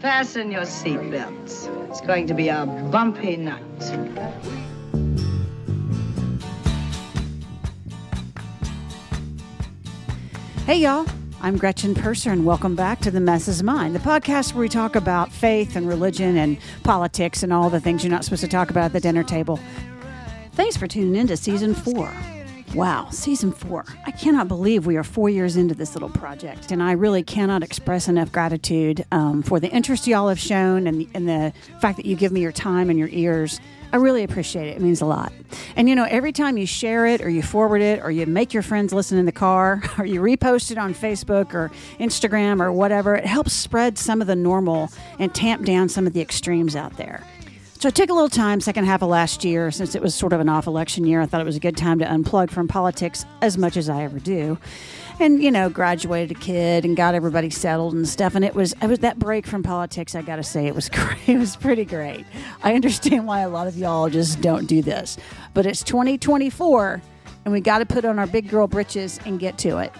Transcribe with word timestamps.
Fasten 0.00 0.52
your 0.52 0.62
seatbelts. 0.62 1.66
It's 1.88 2.00
going 2.02 2.28
to 2.28 2.34
be 2.34 2.48
a 2.48 2.64
bumpy 2.92 3.36
night. 3.36 3.64
Hey, 10.66 10.76
y'all. 10.76 11.04
I'm 11.40 11.56
Gretchen 11.56 11.96
Purser, 11.96 12.30
and 12.30 12.46
welcome 12.46 12.76
back 12.76 13.00
to 13.00 13.10
The 13.10 13.20
Mess 13.20 13.48
is 13.48 13.64
Mine, 13.64 13.92
the 13.92 13.98
podcast 13.98 14.54
where 14.54 14.60
we 14.60 14.68
talk 14.68 14.94
about 14.94 15.32
faith 15.32 15.74
and 15.74 15.88
religion 15.88 16.36
and 16.36 16.58
politics 16.84 17.42
and 17.42 17.52
all 17.52 17.68
the 17.68 17.80
things 17.80 18.04
you're 18.04 18.10
not 18.12 18.24
supposed 18.24 18.42
to 18.42 18.48
talk 18.48 18.70
about 18.70 18.86
at 18.86 18.92
the 18.92 19.00
dinner 19.00 19.24
table. 19.24 19.58
Thanks 20.52 20.76
for 20.76 20.86
tuning 20.86 21.16
in 21.16 21.26
to 21.26 21.36
season 21.36 21.74
four. 21.74 22.12
Wow, 22.74 23.08
season 23.10 23.50
four. 23.50 23.86
I 24.06 24.10
cannot 24.10 24.46
believe 24.46 24.86
we 24.86 24.96
are 24.98 25.04
four 25.04 25.30
years 25.30 25.56
into 25.56 25.74
this 25.74 25.94
little 25.94 26.10
project, 26.10 26.70
and 26.70 26.82
I 26.82 26.92
really 26.92 27.22
cannot 27.22 27.62
express 27.62 28.08
enough 28.08 28.30
gratitude 28.30 29.06
um, 29.10 29.42
for 29.42 29.58
the 29.58 29.70
interest 29.70 30.06
y'all 30.06 30.28
have 30.28 30.38
shown 30.38 30.86
and, 30.86 31.08
and 31.14 31.26
the 31.26 31.52
fact 31.80 31.96
that 31.96 32.04
you 32.04 32.14
give 32.14 32.30
me 32.30 32.40
your 32.42 32.52
time 32.52 32.90
and 32.90 32.98
your 32.98 33.08
ears. 33.08 33.58
I 33.90 33.96
really 33.96 34.22
appreciate 34.22 34.68
it. 34.68 34.76
It 34.76 34.82
means 34.82 35.00
a 35.00 35.06
lot. 35.06 35.32
And 35.74 35.88
you 35.88 35.94
know, 35.94 36.04
every 36.04 36.30
time 36.30 36.58
you 36.58 36.66
share 36.66 37.06
it 37.06 37.22
or 37.22 37.30
you 37.30 37.42
forward 37.42 37.80
it 37.80 38.02
or 38.02 38.10
you 38.10 38.26
make 38.26 38.52
your 38.52 38.62
friends 38.62 38.92
listen 38.92 39.16
in 39.16 39.24
the 39.24 39.32
car 39.32 39.82
or 39.98 40.04
you 40.04 40.20
repost 40.20 40.70
it 40.70 40.76
on 40.76 40.92
Facebook 40.92 41.54
or 41.54 41.70
Instagram 41.98 42.60
or 42.60 42.70
whatever, 42.70 43.14
it 43.14 43.24
helps 43.24 43.54
spread 43.54 43.96
some 43.96 44.20
of 44.20 44.26
the 44.26 44.36
normal 44.36 44.90
and 45.18 45.34
tamp 45.34 45.64
down 45.64 45.88
some 45.88 46.06
of 46.06 46.12
the 46.12 46.20
extremes 46.20 46.76
out 46.76 46.98
there. 46.98 47.24
So 47.80 47.86
I 47.86 47.92
took 47.92 48.10
a 48.10 48.12
little 48.12 48.28
time, 48.28 48.60
second 48.60 48.86
half 48.86 49.02
of 49.02 49.08
last 49.08 49.44
year, 49.44 49.70
since 49.70 49.94
it 49.94 50.02
was 50.02 50.12
sort 50.12 50.32
of 50.32 50.40
an 50.40 50.48
off 50.48 50.66
election 50.66 51.06
year. 51.06 51.20
I 51.20 51.26
thought 51.26 51.40
it 51.40 51.44
was 51.44 51.54
a 51.54 51.60
good 51.60 51.76
time 51.76 52.00
to 52.00 52.04
unplug 52.04 52.50
from 52.50 52.66
politics 52.66 53.24
as 53.40 53.56
much 53.56 53.76
as 53.76 53.88
I 53.88 54.02
ever 54.02 54.18
do. 54.18 54.58
And, 55.20 55.40
you 55.40 55.52
know, 55.52 55.70
graduated 55.70 56.36
a 56.36 56.40
kid 56.40 56.84
and 56.84 56.96
got 56.96 57.14
everybody 57.14 57.50
settled 57.50 57.94
and 57.94 58.08
stuff. 58.08 58.34
And 58.34 58.44
it 58.44 58.52
was, 58.56 58.74
it 58.82 58.88
was 58.88 58.98
that 58.98 59.20
break 59.20 59.46
from 59.46 59.62
politics, 59.62 60.16
I 60.16 60.22
got 60.22 60.36
to 60.36 60.42
say, 60.42 60.66
it 60.66 60.74
was 60.74 60.88
great. 60.88 61.28
It 61.28 61.38
was 61.38 61.54
pretty 61.54 61.84
great. 61.84 62.26
I 62.64 62.74
understand 62.74 63.28
why 63.28 63.42
a 63.42 63.48
lot 63.48 63.68
of 63.68 63.76
y'all 63.76 64.10
just 64.10 64.40
don't 64.40 64.66
do 64.66 64.82
this. 64.82 65.16
But 65.54 65.64
it's 65.64 65.84
2024, 65.84 67.00
and 67.44 67.54
we 67.54 67.60
got 67.60 67.78
to 67.78 67.86
put 67.86 68.04
on 68.04 68.18
our 68.18 68.26
big 68.26 68.48
girl 68.48 68.66
britches 68.66 69.20
and 69.24 69.38
get 69.38 69.56
to 69.58 69.78
it. 69.78 69.92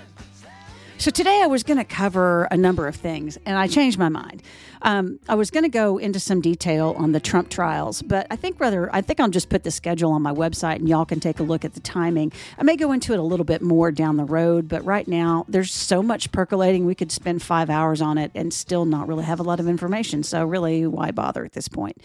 So 0.98 1.12
today 1.12 1.42
I 1.44 1.46
was 1.46 1.62
going 1.62 1.76
to 1.76 1.84
cover 1.84 2.48
a 2.50 2.56
number 2.56 2.88
of 2.88 2.96
things, 2.96 3.38
and 3.46 3.56
I 3.56 3.68
changed 3.68 4.00
my 4.00 4.08
mind. 4.08 4.42
Um, 4.82 5.20
I 5.28 5.36
was 5.36 5.48
going 5.48 5.62
to 5.62 5.68
go 5.68 5.96
into 5.96 6.18
some 6.18 6.40
detail 6.40 6.96
on 6.98 7.12
the 7.12 7.20
Trump 7.20 7.50
trials, 7.50 8.02
but 8.02 8.26
I 8.32 8.36
think 8.36 8.58
rather 8.58 8.92
I 8.92 9.00
think 9.00 9.20
I'll 9.20 9.28
just 9.28 9.48
put 9.48 9.62
the 9.62 9.70
schedule 9.70 10.10
on 10.10 10.22
my 10.22 10.32
website, 10.32 10.76
and 10.76 10.88
y'all 10.88 11.04
can 11.04 11.20
take 11.20 11.38
a 11.38 11.44
look 11.44 11.64
at 11.64 11.74
the 11.74 11.80
timing. 11.80 12.32
I 12.58 12.64
may 12.64 12.74
go 12.74 12.90
into 12.90 13.12
it 13.12 13.20
a 13.20 13.22
little 13.22 13.44
bit 13.44 13.62
more 13.62 13.92
down 13.92 14.16
the 14.16 14.24
road, 14.24 14.68
but 14.68 14.84
right 14.84 15.06
now 15.06 15.44
there's 15.46 15.72
so 15.72 16.02
much 16.02 16.32
percolating. 16.32 16.84
We 16.84 16.96
could 16.96 17.12
spend 17.12 17.44
five 17.44 17.70
hours 17.70 18.02
on 18.02 18.18
it 18.18 18.32
and 18.34 18.52
still 18.52 18.84
not 18.84 19.06
really 19.06 19.24
have 19.24 19.38
a 19.38 19.44
lot 19.44 19.60
of 19.60 19.68
information. 19.68 20.24
So 20.24 20.44
really, 20.44 20.84
why 20.84 21.12
bother 21.12 21.44
at 21.44 21.52
this 21.52 21.68
point? 21.68 22.02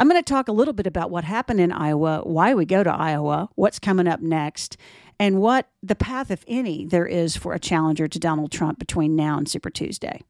I'm 0.00 0.08
going 0.08 0.20
to 0.20 0.28
talk 0.28 0.48
a 0.48 0.52
little 0.52 0.74
bit 0.74 0.88
about 0.88 1.12
what 1.12 1.22
happened 1.22 1.60
in 1.60 1.70
Iowa, 1.70 2.22
why 2.24 2.54
we 2.54 2.64
go 2.64 2.82
to 2.82 2.90
Iowa, 2.90 3.50
what's 3.54 3.78
coming 3.78 4.08
up 4.08 4.20
next, 4.20 4.78
and 5.20 5.38
what 5.38 5.68
the 5.82 5.94
path, 5.94 6.30
if 6.30 6.46
any, 6.48 6.86
there 6.86 7.06
is 7.06 7.36
for 7.36 7.52
a 7.52 7.58
challenger 7.58 8.08
to 8.08 8.18
Donald 8.18 8.50
Trump 8.50 8.78
between 8.78 9.14
now 9.14 9.36
and 9.36 9.46
Super 9.46 9.68
Tuesday. 9.68 10.22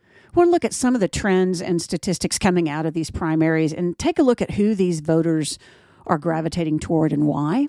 I 0.00 0.30
want 0.34 0.48
to 0.48 0.52
look 0.52 0.64
at 0.64 0.72
some 0.72 0.94
of 0.94 1.02
the 1.02 1.08
trends 1.08 1.60
and 1.60 1.82
statistics 1.82 2.38
coming 2.38 2.66
out 2.66 2.86
of 2.86 2.94
these 2.94 3.10
primaries 3.10 3.74
and 3.74 3.98
take 3.98 4.18
a 4.18 4.22
look 4.22 4.40
at 4.40 4.52
who 4.52 4.74
these 4.74 5.00
voters 5.00 5.58
are 6.06 6.16
gravitating 6.16 6.78
toward 6.78 7.12
and 7.12 7.26
why. 7.26 7.68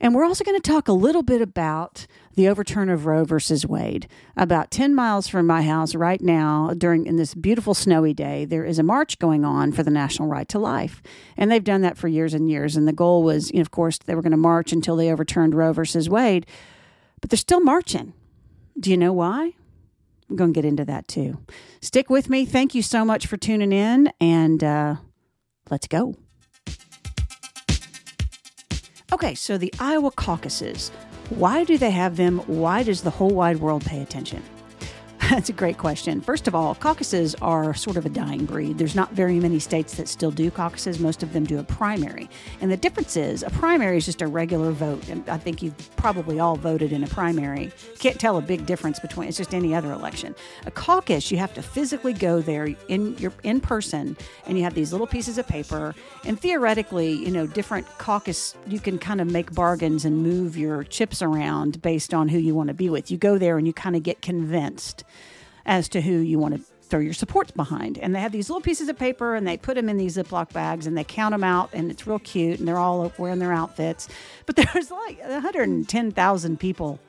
And 0.00 0.14
we're 0.14 0.24
also 0.24 0.44
going 0.44 0.60
to 0.60 0.70
talk 0.70 0.88
a 0.88 0.92
little 0.92 1.22
bit 1.22 1.40
about 1.40 2.06
the 2.34 2.48
overturn 2.48 2.90
of 2.90 3.06
Roe 3.06 3.24
versus 3.24 3.66
Wade. 3.66 4.08
About 4.36 4.70
10 4.70 4.94
miles 4.94 5.26
from 5.26 5.46
my 5.46 5.62
house 5.62 5.94
right 5.94 6.20
now, 6.20 6.72
during 6.76 7.06
in 7.06 7.16
this 7.16 7.34
beautiful 7.34 7.72
snowy 7.72 8.12
day, 8.12 8.44
there 8.44 8.64
is 8.64 8.78
a 8.78 8.82
march 8.82 9.18
going 9.18 9.44
on 9.44 9.72
for 9.72 9.82
the 9.82 9.90
national 9.90 10.28
right 10.28 10.48
to 10.50 10.58
life. 10.58 11.02
And 11.36 11.50
they've 11.50 11.64
done 11.64 11.80
that 11.80 11.96
for 11.96 12.08
years 12.08 12.34
and 12.34 12.50
years. 12.50 12.76
And 12.76 12.86
the 12.86 12.92
goal 12.92 13.22
was, 13.22 13.50
you 13.50 13.56
know, 13.56 13.62
of 13.62 13.70
course, 13.70 13.98
they 13.98 14.14
were 14.14 14.22
going 14.22 14.32
to 14.32 14.36
march 14.36 14.72
until 14.72 14.96
they 14.96 15.10
overturned 15.10 15.54
Roe 15.54 15.72
versus 15.72 16.10
Wade. 16.10 16.46
But 17.20 17.30
they're 17.30 17.38
still 17.38 17.60
marching. 17.60 18.12
Do 18.78 18.90
you 18.90 18.96
know 18.98 19.12
why? 19.12 19.52
I'm 20.28 20.36
going 20.36 20.52
to 20.52 20.60
get 20.60 20.66
into 20.66 20.84
that 20.84 21.08
too. 21.08 21.38
Stick 21.80 22.10
with 22.10 22.28
me. 22.28 22.44
Thank 22.44 22.74
you 22.74 22.82
so 22.82 23.04
much 23.04 23.26
for 23.26 23.36
tuning 23.36 23.72
in, 23.72 24.12
and 24.20 24.62
uh, 24.62 24.96
let's 25.70 25.86
go. 25.86 26.16
Okay, 29.12 29.36
so 29.36 29.56
the 29.56 29.72
Iowa 29.78 30.10
caucuses. 30.10 30.90
Why 31.30 31.62
do 31.62 31.78
they 31.78 31.92
have 31.92 32.16
them? 32.16 32.38
Why 32.46 32.82
does 32.82 33.02
the 33.02 33.10
whole 33.10 33.30
wide 33.30 33.58
world 33.58 33.84
pay 33.84 34.02
attention? 34.02 34.42
That's 35.30 35.48
a 35.48 35.52
great 35.52 35.76
question. 35.76 36.20
First 36.20 36.46
of 36.46 36.54
all, 36.54 36.76
caucuses 36.76 37.34
are 37.42 37.74
sort 37.74 37.96
of 37.96 38.06
a 38.06 38.08
dying 38.08 38.44
breed. 38.44 38.78
There's 38.78 38.94
not 38.94 39.10
very 39.10 39.40
many 39.40 39.58
states 39.58 39.96
that 39.96 40.06
still 40.06 40.30
do 40.30 40.52
caucuses. 40.52 41.00
Most 41.00 41.24
of 41.24 41.32
them 41.32 41.42
do 41.42 41.58
a 41.58 41.64
primary. 41.64 42.30
And 42.60 42.70
the 42.70 42.76
difference 42.76 43.16
is 43.16 43.42
a 43.42 43.50
primary 43.50 43.96
is 43.96 44.04
just 44.04 44.22
a 44.22 44.28
regular 44.28 44.70
vote. 44.70 45.08
And 45.08 45.28
I 45.28 45.36
think 45.36 45.62
you've 45.62 45.96
probably 45.96 46.38
all 46.38 46.54
voted 46.54 46.92
in 46.92 47.02
a 47.02 47.08
primary. 47.08 47.72
Can't 47.98 48.20
tell 48.20 48.36
a 48.36 48.40
big 48.40 48.66
difference 48.66 49.00
between 49.00 49.26
it's 49.26 49.36
just 49.36 49.52
any 49.52 49.74
other 49.74 49.90
election. 49.90 50.32
A 50.64 50.70
caucus, 50.70 51.32
you 51.32 51.38
have 51.38 51.52
to 51.54 51.62
physically 51.62 52.12
go 52.12 52.40
there 52.40 52.68
in 52.86 53.18
your 53.18 53.32
in 53.42 53.60
person 53.60 54.16
and 54.46 54.56
you 54.56 54.62
have 54.62 54.74
these 54.74 54.92
little 54.92 55.08
pieces 55.08 55.38
of 55.38 55.48
paper 55.48 55.92
and 56.24 56.38
theoretically, 56.38 57.12
you 57.12 57.32
know, 57.32 57.48
different 57.48 57.86
caucus 57.98 58.54
you 58.68 58.78
can 58.78 58.96
kind 58.96 59.20
of 59.20 59.26
make 59.26 59.52
bargains 59.52 60.04
and 60.04 60.22
move 60.22 60.56
your 60.56 60.84
chips 60.84 61.20
around 61.20 61.82
based 61.82 62.14
on 62.14 62.28
who 62.28 62.38
you 62.38 62.54
want 62.54 62.68
to 62.68 62.74
be 62.74 62.88
with. 62.88 63.10
You 63.10 63.18
go 63.18 63.38
there 63.38 63.58
and 63.58 63.66
you 63.66 63.72
kind 63.72 63.96
of 63.96 64.04
get 64.04 64.22
convinced 64.22 65.02
as 65.66 65.88
to 65.90 66.00
who 66.00 66.12
you 66.18 66.38
want 66.38 66.54
to 66.54 66.60
throw 66.82 67.00
your 67.00 67.12
supports 67.12 67.50
behind. 67.50 67.98
And 67.98 68.14
they 68.14 68.20
have 68.20 68.32
these 68.32 68.48
little 68.48 68.62
pieces 68.62 68.88
of 68.88 68.96
paper 68.96 69.34
and 69.34 69.46
they 69.46 69.56
put 69.56 69.74
them 69.74 69.88
in 69.88 69.96
these 69.96 70.16
Ziploc 70.16 70.52
bags 70.52 70.86
and 70.86 70.96
they 70.96 71.04
count 71.04 71.32
them 71.32 71.44
out 71.44 71.70
and 71.72 71.90
it's 71.90 72.06
real 72.06 72.20
cute 72.20 72.58
and 72.58 72.66
they're 72.66 72.78
all 72.78 73.12
wearing 73.18 73.40
their 73.40 73.52
outfits. 73.52 74.08
But 74.46 74.56
there's 74.72 74.90
like 74.90 75.20
110,000 75.20 76.60
people, 76.60 77.00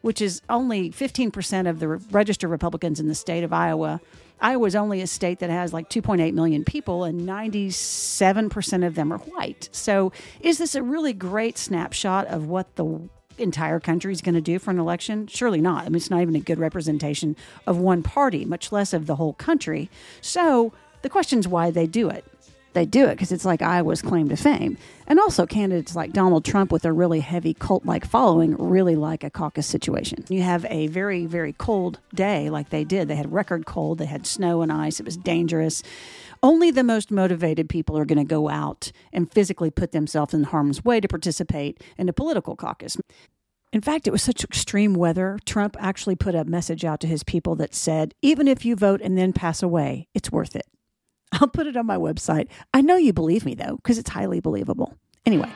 which 0.00 0.20
is 0.20 0.40
only 0.48 0.90
15% 0.90 1.68
of 1.68 1.78
the 1.78 1.88
registered 1.88 2.50
Republicans 2.50 2.98
in 2.98 3.08
the 3.08 3.14
state 3.14 3.44
of 3.44 3.52
Iowa. 3.52 4.00
Iowa 4.40 4.66
is 4.66 4.76
only 4.76 5.00
a 5.00 5.06
state 5.06 5.40
that 5.40 5.50
has 5.50 5.72
like 5.72 5.90
2.8 5.90 6.32
million 6.32 6.64
people, 6.64 7.02
and 7.02 7.22
97% 7.22 8.86
of 8.86 8.94
them 8.94 9.12
are 9.12 9.18
white. 9.18 9.68
So, 9.72 10.12
is 10.40 10.58
this 10.58 10.76
a 10.76 10.82
really 10.82 11.12
great 11.12 11.58
snapshot 11.58 12.28
of 12.28 12.46
what 12.46 12.76
the 12.76 13.08
entire 13.38 13.80
country 13.80 14.12
is 14.12 14.20
going 14.20 14.34
to 14.34 14.40
do 14.40 14.58
for 14.58 14.70
an 14.70 14.78
election? 14.78 15.26
Surely 15.26 15.60
not. 15.60 15.82
I 15.84 15.88
mean, 15.88 15.96
it's 15.96 16.10
not 16.10 16.22
even 16.22 16.36
a 16.36 16.40
good 16.40 16.58
representation 16.58 17.36
of 17.66 17.78
one 17.78 18.02
party, 18.02 18.44
much 18.44 18.72
less 18.72 18.92
of 18.92 19.06
the 19.06 19.16
whole 19.16 19.34
country. 19.34 19.90
So 20.20 20.72
the 21.02 21.08
question 21.08 21.38
is 21.38 21.48
why 21.48 21.70
they 21.70 21.86
do 21.86 22.08
it. 22.08 22.24
They 22.74 22.84
do 22.84 23.06
it 23.06 23.12
because 23.12 23.32
it's 23.32 23.44
like 23.44 23.62
Iowa's 23.62 24.02
claim 24.02 24.28
to 24.28 24.36
fame. 24.36 24.76
And 25.06 25.18
also, 25.18 25.46
candidates 25.46 25.96
like 25.96 26.12
Donald 26.12 26.44
Trump 26.44 26.70
with 26.70 26.84
a 26.84 26.92
really 26.92 27.20
heavy 27.20 27.54
cult 27.54 27.86
like 27.86 28.04
following 28.04 28.56
really 28.56 28.94
like 28.94 29.24
a 29.24 29.30
caucus 29.30 29.66
situation. 29.66 30.24
You 30.28 30.42
have 30.42 30.66
a 30.66 30.86
very, 30.88 31.26
very 31.26 31.54
cold 31.54 31.98
day 32.14 32.50
like 32.50 32.70
they 32.70 32.84
did. 32.84 33.08
They 33.08 33.16
had 33.16 33.32
record 33.32 33.64
cold, 33.64 33.98
they 33.98 34.06
had 34.06 34.26
snow 34.26 34.62
and 34.62 34.70
ice, 34.70 35.00
it 35.00 35.06
was 35.06 35.16
dangerous. 35.16 35.82
Only 36.42 36.70
the 36.70 36.84
most 36.84 37.10
motivated 37.10 37.68
people 37.68 37.98
are 37.98 38.04
going 38.04 38.18
to 38.18 38.24
go 38.24 38.48
out 38.48 38.92
and 39.12 39.32
physically 39.32 39.70
put 39.70 39.92
themselves 39.92 40.34
in 40.34 40.44
harm's 40.44 40.84
way 40.84 41.00
to 41.00 41.08
participate 41.08 41.82
in 41.96 42.08
a 42.08 42.12
political 42.12 42.54
caucus. 42.54 42.96
In 43.72 43.80
fact, 43.80 44.06
it 44.06 44.12
was 44.12 44.22
such 44.22 44.44
extreme 44.44 44.94
weather, 44.94 45.38
Trump 45.44 45.76
actually 45.78 46.16
put 46.16 46.34
a 46.34 46.44
message 46.44 46.84
out 46.84 47.00
to 47.00 47.06
his 47.06 47.22
people 47.22 47.54
that 47.56 47.74
said, 47.74 48.14
even 48.22 48.48
if 48.48 48.64
you 48.64 48.76
vote 48.76 49.00
and 49.02 49.18
then 49.18 49.32
pass 49.32 49.62
away, 49.62 50.08
it's 50.14 50.32
worth 50.32 50.56
it. 50.56 50.66
I'll 51.32 51.48
put 51.48 51.66
it 51.66 51.76
on 51.76 51.86
my 51.86 51.96
website. 51.96 52.48
I 52.72 52.80
know 52.80 52.96
you 52.96 53.12
believe 53.12 53.44
me, 53.44 53.54
though, 53.54 53.76
because 53.76 53.98
it's 53.98 54.10
highly 54.10 54.40
believable. 54.40 54.94
Anyway. 55.26 55.50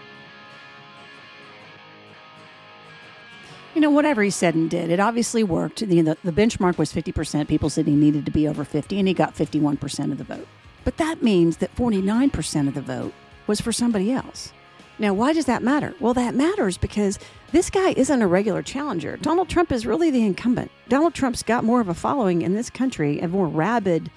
You 3.75 3.81
know, 3.81 3.91
whatever 3.91 4.22
he 4.22 4.28
said 4.28 4.55
and 4.55 4.69
did, 4.69 4.91
it 4.91 5.00
obviously 5.00 5.43
worked. 5.43 5.81
The, 5.81 6.03
the, 6.03 6.16
the 6.22 6.33
benchmark 6.33 6.77
was 6.77 6.93
50%. 6.93 7.49
People 7.49 7.71
said 7.71 7.87
he 7.87 7.94
needed 7.94 8.27
to 8.27 8.31
be 8.31 8.47
over 8.47 8.65
50, 8.65 8.98
and 8.98 9.09
he 9.09 9.15
got 9.15 9.34
51% 9.34 10.13
of 10.13 10.19
the 10.19 10.24
vote. 10.24 10.47
But 10.84 10.98
that 10.98 11.22
means 11.22 11.59
that 11.59 11.75
49% 11.75 12.68
of 12.68 12.75
the 12.75 12.83
vote 12.83 13.15
was 13.47 13.60
for 13.60 13.72
somebody 13.72 14.13
else. 14.13 14.53
Now, 14.98 15.15
why 15.15 15.33
does 15.33 15.47
that 15.47 15.63
matter? 15.63 15.95
Well, 16.01 16.13
that 16.15 16.34
matters 16.34 16.77
because 16.77 17.18
this 17.51 17.71
guy 17.71 17.91
isn't 17.92 18.22
a 18.22 18.27
regular 18.27 18.63
challenger. 18.63 19.16
Donald 19.16 19.48
Trump 19.48 19.72
is 19.72 19.86
really 19.86 20.10
the 20.10 20.25
incumbent. 20.25 20.71
Donald 20.89 21.15
Trump's 21.15 21.42
got 21.42 21.65
more 21.65 21.80
of 21.80 21.89
a 21.89 21.95
following 21.95 22.42
in 22.42 22.54
this 22.54 22.68
country, 22.68 23.21
a 23.21 23.28
more 23.28 23.48
rabid, 23.48 24.10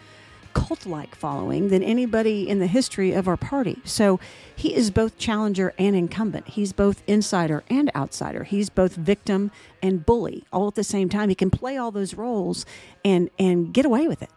cult 0.55 0.85
like 0.85 1.13
following 1.13 1.67
than 1.67 1.83
anybody 1.83 2.49
in 2.49 2.59
the 2.59 2.67
history 2.67 3.11
of 3.11 3.27
our 3.27 3.37
party. 3.37 3.79
So 3.83 4.19
he 4.55 4.73
is 4.73 4.89
both 4.89 5.17
challenger 5.17 5.73
and 5.77 5.95
incumbent. 5.95 6.47
He's 6.47 6.73
both 6.73 7.03
insider 7.05 7.63
and 7.69 7.91
outsider. 7.93 8.45
He's 8.45 8.69
both 8.69 8.95
victim 8.95 9.51
and 9.83 10.05
bully 10.05 10.45
all 10.51 10.69
at 10.69 10.75
the 10.75 10.83
same 10.83 11.09
time. 11.09 11.29
He 11.29 11.35
can 11.35 11.51
play 11.51 11.77
all 11.77 11.91
those 11.91 12.15
roles 12.15 12.65
and, 13.03 13.29
and 13.37 13.73
get 13.73 13.85
away 13.85 14.07
with 14.07 14.23
it. 14.23 14.31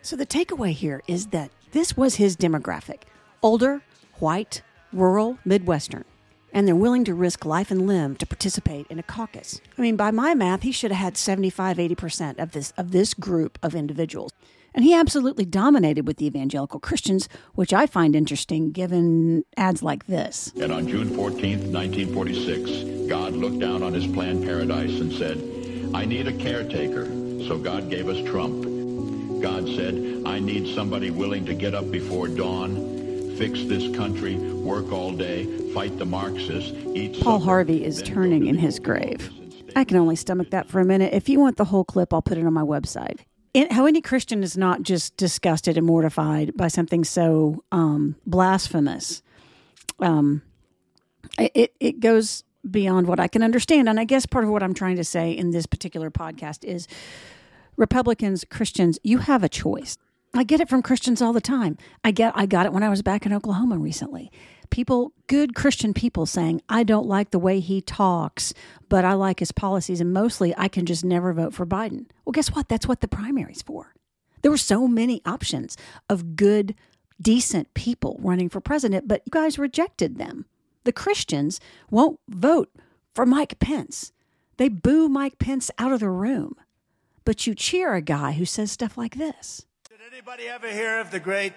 So 0.00 0.16
the 0.16 0.26
takeaway 0.26 0.72
here 0.72 1.02
is 1.06 1.26
that 1.28 1.50
this 1.72 1.96
was 1.96 2.14
his 2.14 2.36
demographic 2.36 3.02
older, 3.42 3.82
white, 4.20 4.62
rural, 4.92 5.38
Midwestern. 5.44 6.04
and 6.54 6.68
they're 6.68 6.76
willing 6.76 7.02
to 7.04 7.14
risk 7.14 7.44
life 7.44 7.70
and 7.70 7.86
limb 7.86 8.14
to 8.16 8.26
participate 8.26 8.86
in 8.90 8.98
a 8.98 9.02
caucus. 9.02 9.60
I 9.76 9.80
mean, 9.80 9.96
by 9.96 10.10
my 10.10 10.34
math, 10.34 10.62
he 10.62 10.70
should 10.70 10.92
have 10.92 11.00
had 11.00 11.16
75, 11.16 11.78
80% 11.78 12.38
of 12.38 12.52
this 12.52 12.72
of 12.76 12.92
this 12.92 13.14
group 13.14 13.58
of 13.62 13.74
individuals. 13.74 14.32
And 14.74 14.84
he 14.84 14.94
absolutely 14.94 15.44
dominated 15.44 16.06
with 16.06 16.16
the 16.16 16.26
evangelical 16.26 16.80
Christians, 16.80 17.28
which 17.54 17.72
I 17.72 17.86
find 17.86 18.16
interesting 18.16 18.72
given 18.72 19.44
ads 19.56 19.82
like 19.82 20.06
this. 20.06 20.52
And 20.60 20.72
on 20.72 20.88
June 20.88 21.14
14, 21.14 21.72
1946, 21.72 23.08
God 23.08 23.34
looked 23.34 23.58
down 23.58 23.82
on 23.82 23.92
his 23.92 24.06
planned 24.06 24.44
paradise 24.44 24.98
and 25.00 25.12
said, 25.12 25.38
I 25.94 26.06
need 26.06 26.26
a 26.26 26.32
caretaker. 26.32 27.06
So 27.46 27.58
God 27.58 27.90
gave 27.90 28.08
us 28.08 28.24
Trump. 28.28 28.62
God 29.42 29.66
said, 29.76 30.22
I 30.24 30.38
need 30.38 30.74
somebody 30.74 31.10
willing 31.10 31.44
to 31.46 31.54
get 31.54 31.74
up 31.74 31.90
before 31.90 32.28
dawn, 32.28 32.76
fix 33.36 33.64
this 33.64 33.94
country, 33.94 34.36
work 34.36 34.92
all 34.92 35.12
day, 35.12 35.44
fight 35.74 35.98
the 35.98 36.06
Marxists, 36.06 36.72
eat 36.94 37.20
Paul 37.20 37.40
supper, 37.40 37.44
Harvey 37.44 37.84
is 37.84 38.00
turning 38.02 38.46
in 38.46 38.56
his 38.56 38.78
grave. 38.78 39.26
office 39.26 39.40
and 39.40 39.52
stay 39.52 39.72
I 39.76 39.84
can 39.84 39.96
only 39.96 40.16
stomach 40.16 40.50
that 40.50 40.68
for 40.68 40.80
a 40.80 40.84
minute. 40.84 41.12
If 41.12 41.28
you 41.28 41.40
want 41.40 41.56
the 41.56 41.64
whole 41.64 41.84
clip, 41.84 42.14
I'll 42.14 42.22
put 42.22 42.38
it 42.38 42.46
on 42.46 42.52
my 42.54 42.62
website. 42.62 43.20
How 43.70 43.84
any 43.84 44.00
Christian 44.00 44.42
is 44.42 44.56
not 44.56 44.82
just 44.82 45.16
disgusted 45.16 45.76
and 45.76 45.86
mortified 45.86 46.56
by 46.56 46.68
something 46.68 47.04
so 47.04 47.62
um, 47.70 48.16
blasphemous. 48.26 49.22
Um, 49.98 50.42
it 51.38 51.74
it 51.78 52.00
goes 52.00 52.44
beyond 52.68 53.06
what 53.06 53.20
I 53.20 53.28
can 53.28 53.42
understand, 53.42 53.88
and 53.88 54.00
I 54.00 54.04
guess 54.04 54.24
part 54.24 54.44
of 54.44 54.50
what 54.50 54.62
I'm 54.62 54.74
trying 54.74 54.96
to 54.96 55.04
say 55.04 55.32
in 55.32 55.50
this 55.50 55.66
particular 55.66 56.10
podcast 56.10 56.64
is 56.64 56.88
Republicans, 57.76 58.44
Christians, 58.48 58.98
you 59.02 59.18
have 59.18 59.42
a 59.42 59.48
choice. 59.48 59.98
I 60.34 60.44
get 60.44 60.60
it 60.60 60.68
from 60.68 60.82
Christians 60.82 61.20
all 61.20 61.32
the 61.32 61.40
time. 61.40 61.76
I 62.02 62.10
get 62.10 62.32
I 62.34 62.46
got 62.46 62.64
it 62.66 62.72
when 62.72 62.82
I 62.82 62.88
was 62.88 63.02
back 63.02 63.26
in 63.26 63.32
Oklahoma 63.32 63.76
recently. 63.78 64.30
People, 64.72 65.12
good 65.26 65.54
Christian 65.54 65.92
people 65.92 66.24
saying, 66.24 66.62
"I 66.66 66.82
don't 66.82 67.06
like 67.06 67.30
the 67.30 67.38
way 67.38 67.60
he 67.60 67.82
talks, 67.82 68.54
but 68.88 69.04
I 69.04 69.12
like 69.12 69.38
his 69.38 69.52
policies 69.52 70.00
and 70.00 70.14
mostly 70.14 70.54
I 70.56 70.68
can 70.68 70.86
just 70.86 71.04
never 71.04 71.32
vote 71.34 71.52
for 71.52 71.66
Biden." 71.66 72.06
Well, 72.24 72.32
guess 72.32 72.50
what? 72.50 72.70
That's 72.70 72.88
what 72.88 73.02
the 73.02 73.06
primary's 73.06 73.60
for. 73.60 73.94
There 74.40 74.50
were 74.50 74.56
so 74.56 74.88
many 74.88 75.20
options 75.26 75.76
of 76.08 76.36
good, 76.36 76.74
decent 77.20 77.74
people 77.74 78.18
running 78.20 78.48
for 78.48 78.62
president, 78.62 79.06
but 79.06 79.22
you 79.26 79.30
guys 79.30 79.58
rejected 79.58 80.16
them. 80.16 80.46
The 80.84 80.92
Christians 80.92 81.60
won't 81.90 82.18
vote 82.26 82.74
for 83.14 83.26
Mike 83.26 83.58
Pence. 83.58 84.10
They 84.56 84.70
boo 84.70 85.06
Mike 85.08 85.38
Pence 85.38 85.70
out 85.78 85.92
of 85.92 86.00
the 86.00 86.08
room. 86.08 86.56
But 87.26 87.46
you 87.46 87.54
cheer 87.54 87.94
a 87.94 88.00
guy 88.00 88.32
who 88.32 88.46
says 88.46 88.72
stuff 88.72 88.96
like 88.96 89.16
this. 89.16 89.66
Did 89.88 90.00
anybody 90.10 90.48
ever 90.48 90.68
hear 90.72 90.98
of 90.98 91.10
the 91.10 91.20
great 91.20 91.52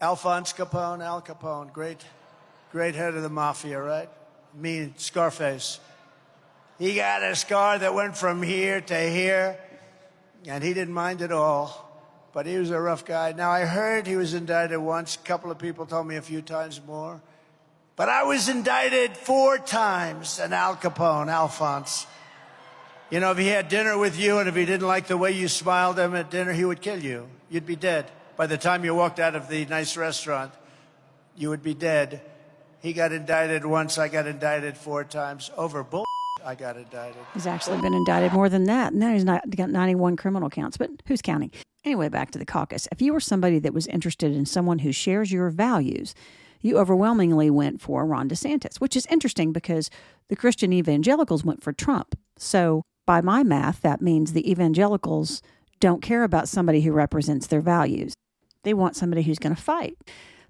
Alphonse 0.00 0.52
Capone? 0.52 1.00
Al 1.02 1.22
Capone, 1.22 1.72
great, 1.72 2.04
great 2.74 2.96
head 2.96 3.14
of 3.14 3.22
the 3.22 3.28
mafia, 3.28 3.80
right? 3.80 4.08
Mean 4.52 4.94
Scarface. 4.96 5.78
He 6.76 6.96
got 6.96 7.22
a 7.22 7.36
scar 7.36 7.78
that 7.78 7.94
went 7.94 8.16
from 8.16 8.42
here 8.42 8.80
to 8.80 9.10
here, 9.10 9.60
and 10.44 10.64
he 10.64 10.74
didn't 10.74 10.92
mind 10.92 11.22
at 11.22 11.30
all. 11.30 11.88
But 12.32 12.46
he 12.46 12.58
was 12.58 12.72
a 12.72 12.80
rough 12.80 13.04
guy. 13.04 13.30
Now 13.30 13.52
I 13.52 13.60
heard 13.60 14.08
he 14.08 14.16
was 14.16 14.34
indicted 14.34 14.78
once. 14.78 15.14
A 15.14 15.18
couple 15.20 15.52
of 15.52 15.58
people 15.58 15.86
told 15.86 16.08
me 16.08 16.16
a 16.16 16.20
few 16.20 16.42
times 16.42 16.80
more. 16.84 17.22
But 17.94 18.08
I 18.08 18.24
was 18.24 18.48
indicted 18.48 19.16
four 19.16 19.56
times, 19.58 20.40
and 20.40 20.52
Al 20.52 20.74
Capone, 20.74 21.28
Alphonse. 21.28 22.08
You 23.08 23.20
know, 23.20 23.30
if 23.30 23.38
he 23.38 23.46
had 23.46 23.68
dinner 23.68 23.96
with 23.96 24.18
you 24.18 24.38
and 24.38 24.48
if 24.48 24.56
he 24.56 24.64
didn't 24.64 24.88
like 24.88 25.06
the 25.06 25.16
way 25.16 25.30
you 25.30 25.46
smiled 25.46 26.00
at 26.00 26.06
him 26.06 26.16
at 26.16 26.28
dinner, 26.28 26.52
he 26.52 26.64
would 26.64 26.80
kill 26.80 26.98
you. 26.98 27.28
You'd 27.48 27.66
be 27.66 27.76
dead. 27.76 28.10
By 28.36 28.48
the 28.48 28.58
time 28.58 28.84
you 28.84 28.96
walked 28.96 29.20
out 29.20 29.36
of 29.36 29.46
the 29.46 29.64
nice 29.66 29.96
restaurant, 29.96 30.52
you 31.36 31.50
would 31.50 31.62
be 31.62 31.74
dead. 31.74 32.20
He 32.84 32.92
got 32.92 33.12
indicted 33.12 33.64
once, 33.64 33.96
I 33.96 34.08
got 34.08 34.26
indicted 34.26 34.76
four 34.76 35.04
times. 35.04 35.50
Over 35.56 35.82
bull, 35.82 36.04
I 36.44 36.54
got 36.54 36.76
indicted. 36.76 37.22
He's 37.32 37.46
actually 37.46 37.80
been 37.80 37.94
indicted 37.94 38.34
more 38.34 38.50
than 38.50 38.64
that. 38.64 38.92
Now 38.92 39.10
he's 39.10 39.24
not 39.24 39.48
got 39.48 39.70
91 39.70 40.16
criminal 40.16 40.50
counts, 40.50 40.76
but 40.76 40.90
who's 41.06 41.22
counting? 41.22 41.50
Anyway, 41.86 42.10
back 42.10 42.30
to 42.32 42.38
the 42.38 42.44
caucus. 42.44 42.86
If 42.92 43.00
you 43.00 43.14
were 43.14 43.20
somebody 43.20 43.58
that 43.58 43.72
was 43.72 43.86
interested 43.86 44.32
in 44.36 44.44
someone 44.44 44.80
who 44.80 44.92
shares 44.92 45.32
your 45.32 45.48
values, 45.48 46.14
you 46.60 46.76
overwhelmingly 46.76 47.48
went 47.48 47.80
for 47.80 48.04
Ron 48.04 48.28
DeSantis, 48.28 48.76
which 48.82 48.96
is 48.96 49.06
interesting 49.06 49.50
because 49.50 49.88
the 50.28 50.36
Christian 50.36 50.70
evangelicals 50.70 51.42
went 51.42 51.62
for 51.62 51.72
Trump. 51.72 52.18
So, 52.36 52.82
by 53.06 53.22
my 53.22 53.42
math, 53.42 53.80
that 53.80 54.02
means 54.02 54.34
the 54.34 54.50
evangelicals 54.50 55.40
don't 55.80 56.02
care 56.02 56.22
about 56.22 56.50
somebody 56.50 56.82
who 56.82 56.92
represents 56.92 57.46
their 57.46 57.62
values. 57.62 58.12
They 58.62 58.74
want 58.74 58.94
somebody 58.94 59.22
who's 59.22 59.38
going 59.38 59.56
to 59.56 59.62
fight. 59.62 59.96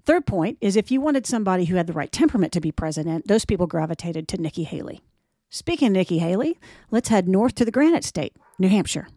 Third 0.05 0.27
point 0.27 0.59
is 0.61 0.75
if 0.75 0.91
you 0.91 1.01
wanted 1.01 1.25
somebody 1.25 1.65
who 1.65 1.77
had 1.77 1.87
the 1.87 1.93
right 1.93 2.11
temperament 2.11 2.53
to 2.53 2.61
be 2.61 2.71
president, 2.71 3.27
those 3.27 3.43
people 3.43 3.65
gravitated 3.65 4.27
to 4.27 4.37
Nikki 4.37 4.63
Haley. 4.63 5.01
Speaking 5.49 5.87
of 5.87 5.93
Nikki 5.93 6.19
Haley, 6.19 6.59
let's 6.91 7.09
head 7.09 7.27
north 7.27 7.55
to 7.55 7.65
the 7.65 7.71
Granite 7.71 8.03
State, 8.03 8.35
New 8.59 8.69
Hampshire. 8.69 9.07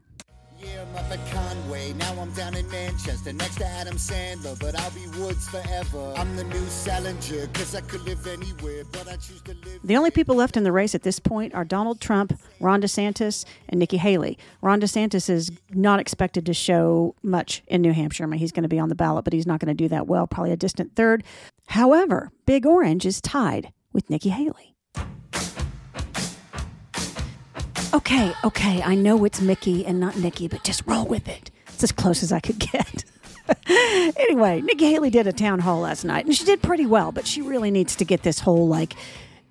Up 0.97 1.11
at 1.11 1.31
Conway. 1.31 1.93
Now 1.93 2.13
I'm 2.21 2.33
down 2.33 2.57
in 2.57 2.69
Manchester 2.71 3.33
next 3.33 3.57
to 3.57 3.67
Adam 3.67 3.97
Sandler, 3.97 4.59
but 4.59 4.79
I'll 4.79 4.91
be 4.91 5.07
Woods 5.19 5.49
forever. 5.49 6.15
I'm 6.17 6.35
the 6.35 6.45
new 6.45 6.67
Salinger, 6.67 7.47
cause 7.53 7.75
I 7.75 7.83
could 7.83 8.03
live 8.03 8.27
anywhere, 8.27 8.85
but 8.91 9.07
I 9.07 9.17
choose 9.17 9.43
to 9.43 9.53
live. 9.53 9.81
The 9.85 9.97
only 9.97 10.11
people 10.11 10.35
left 10.35 10.57
in 10.57 10.65
the 10.65 10.73
race 10.73 10.95
at 10.95 11.03
this 11.03 11.19
point 11.19 11.55
are 11.55 11.65
Donald 11.65 12.01
Trump, 12.01 12.39
Ron 12.61 12.83
DeSantis, 12.83 13.45
and 13.69 13.79
Nikki 13.79 13.99
Haley. 13.99 14.39
Ron 14.61 14.81
DeSantis 14.81 15.31
is 15.31 15.51
not 15.71 16.01
expected 16.01 16.47
to 16.47 16.55
show 16.55 17.15
much 17.23 17.63
in 17.69 17.83
New 17.83 17.93
Hampshire. 17.93 18.25
I 18.25 18.27
mean, 18.27 18.41
he's 18.41 18.53
going 18.53 18.63
to 18.63 18.69
be 18.69 18.79
on 18.79 18.89
the 18.89 18.95
ballot, 18.95 19.25
but 19.25 19.33
he's 19.33 19.47
not 19.47 19.61
going 19.61 19.69
to 19.69 19.75
do 19.75 19.89
that 19.89 20.07
well, 20.07 20.27
probably 20.27 20.53
a 20.53 20.57
distant 20.57 20.97
third. 20.97 21.23
However, 21.69 22.31
Big 22.47 22.67
Orange 22.67 23.07
is 23.07 23.21
tied 23.21 23.73
with 23.93 24.11
Nikki 24.11 24.31
Haley. 24.31 24.75
Okay, 27.99 28.33
okay, 28.45 28.81
I 28.81 28.95
know 28.95 29.25
it's 29.25 29.41
Mickey 29.41 29.85
and 29.85 29.99
not 29.99 30.17
Nikki, 30.17 30.47
but 30.47 30.63
just 30.63 30.85
roll 30.87 31.05
with 31.05 31.27
it. 31.27 31.51
It's 31.67 31.83
as 31.83 31.91
close 31.91 32.23
as 32.23 32.31
I 32.31 32.39
could 32.39 32.61
get. 32.61 33.05
anyway, 34.17 34.61
Nikki 34.61 34.93
Haley 34.93 35.11
did 35.11 35.27
a 35.27 35.33
town 35.33 35.59
hall 35.59 35.81
last 35.81 36.05
night, 36.05 36.25
and 36.25 36.33
she 36.33 36.45
did 36.45 36.63
pretty 36.63 36.87
well, 36.87 37.11
but 37.11 37.27
she 37.27 37.43
really 37.43 37.73
needs 37.73 37.97
to 37.97 38.05
get 38.05 38.23
this 38.23 38.39
whole 38.39 38.69
like, 38.69 38.95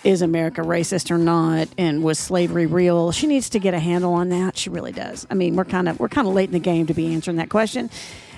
is 0.06 0.22
America 0.22 0.62
racist 0.62 1.12
or 1.12 1.18
not, 1.18 1.68
and 1.78 2.04
was 2.04 2.20
slavery 2.20 2.68
real? 2.68 3.12
She 3.12 3.28
needs 3.28 3.50
to 3.50 3.60
get 3.60 3.74
a 3.74 3.80
handle 3.80 4.14
on 4.14 4.30
that. 4.30 4.58
She 4.58 4.70
really 4.70 4.94
does. 4.94 5.28
I 5.30 5.34
mean, 5.34 5.58
we're 5.58 5.66
kind 5.66 5.90
of 5.90 6.00
we're 6.00 6.08
kind 6.08 6.26
of 6.26 6.34
late 6.34 6.48
in 6.48 6.54
the 6.54 6.60
game 6.60 6.88
to 6.88 6.94
be 6.94 7.14
answering 7.14 7.36
that 7.38 7.50
question. 7.50 7.90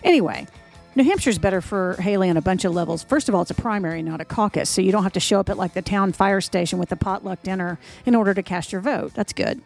Anyway. 0.03 0.47
New 0.95 1.03
Hampshire's 1.03 1.37
better 1.37 1.61
for 1.61 1.93
Haley 2.01 2.31
on 2.31 2.35
a 2.35 2.41
bunch 2.41 2.65
of 2.65 2.73
levels. 2.73 3.03
First 3.03 3.29
of 3.29 3.35
all, 3.35 3.43
it's 3.43 3.51
a 3.51 3.53
primary, 3.55 4.01
not 4.01 4.21
a 4.21 4.25
caucus, 4.25 4.71
so 4.71 4.81
you 4.81 4.91
don't 4.91 5.03
have 5.03 5.13
to 5.13 5.19
show 5.19 5.39
up 5.39 5.47
at 5.47 5.55
like 5.55 5.73
the 5.73 5.83
town 5.83 6.11
fire 6.13 6.41
station 6.41 6.79
with 6.79 6.91
a 6.91 6.95
potluck 6.95 7.43
dinner 7.43 7.77
in 8.07 8.15
order 8.15 8.33
to 8.33 8.41
cast 8.41 8.71
your 8.71 8.81
vote. 8.81 9.13
That's 9.13 9.31
good. 9.31 9.61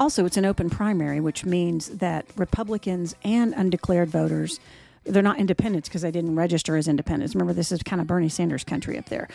Also, 0.00 0.24
it's 0.24 0.38
an 0.38 0.46
open 0.46 0.70
primary, 0.70 1.20
which 1.20 1.44
means 1.44 1.98
that 1.98 2.24
Republicans 2.34 3.14
and 3.22 3.52
undeclared 3.54 4.08
voters, 4.08 4.58
they're 5.04 5.22
not 5.22 5.38
independents 5.38 5.90
because 5.90 6.00
they 6.00 6.10
didn't 6.10 6.34
register 6.34 6.74
as 6.78 6.88
independents. 6.88 7.34
Remember, 7.34 7.52
this 7.52 7.70
is 7.70 7.82
kind 7.82 8.00
of 8.00 8.06
Bernie 8.06 8.30
Sanders 8.30 8.64
country 8.64 8.96
up 8.96 9.10
there. 9.10 9.28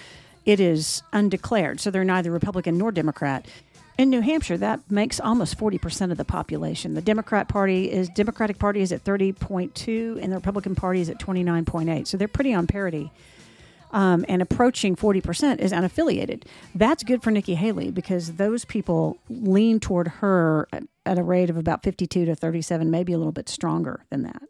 It 0.43 0.59
is 0.59 1.03
undeclared, 1.13 1.79
so 1.79 1.91
they're 1.91 2.03
neither 2.03 2.31
Republican 2.31 2.79
nor 2.79 2.91
Democrat. 2.91 3.45
In 3.99 4.09
New 4.09 4.21
Hampshire, 4.21 4.57
that 4.57 4.79
makes 4.89 5.19
almost 5.19 5.55
40% 5.55 6.09
of 6.09 6.17
the 6.17 6.25
population. 6.25 6.95
The 6.95 7.01
Democrat 7.01 7.47
Party 7.47 7.91
is 7.91 8.09
Democratic 8.09 8.57
Party 8.57 8.81
is 8.81 8.91
at 8.91 9.03
30.2 9.03 10.19
and 10.19 10.31
the 10.31 10.35
Republican 10.35 10.73
Party 10.73 10.99
is 10.99 11.11
at 11.11 11.19
29.8. 11.19 12.07
So 12.07 12.17
they're 12.17 12.27
pretty 12.27 12.55
on 12.55 12.65
parity 12.65 13.11
um, 13.95 14.25
and 14.27 14.41
approaching 14.41 14.95
40% 14.97 15.59
is 15.59 15.71
unaffiliated. 15.71 16.43
That's 16.75 17.01
good 17.01 17.23
for 17.23 17.31
Nikki 17.31 17.55
Haley 17.55 17.91
because 17.91 18.33
those 18.33 18.65
people 18.65 19.17
lean 19.29 19.79
toward 19.79 20.09
her 20.19 20.67
at, 20.73 20.83
a 21.17 21.23
rate 21.23 21.49
of 21.49 21.55
about 21.55 21.81
52 21.81 22.25
to 22.25 22.35
37, 22.35 22.91
maybe 22.91 23.13
a 23.13 23.17
little 23.17 23.31
bit 23.31 23.47
stronger 23.47 24.05
than 24.09 24.23
that. 24.23 24.41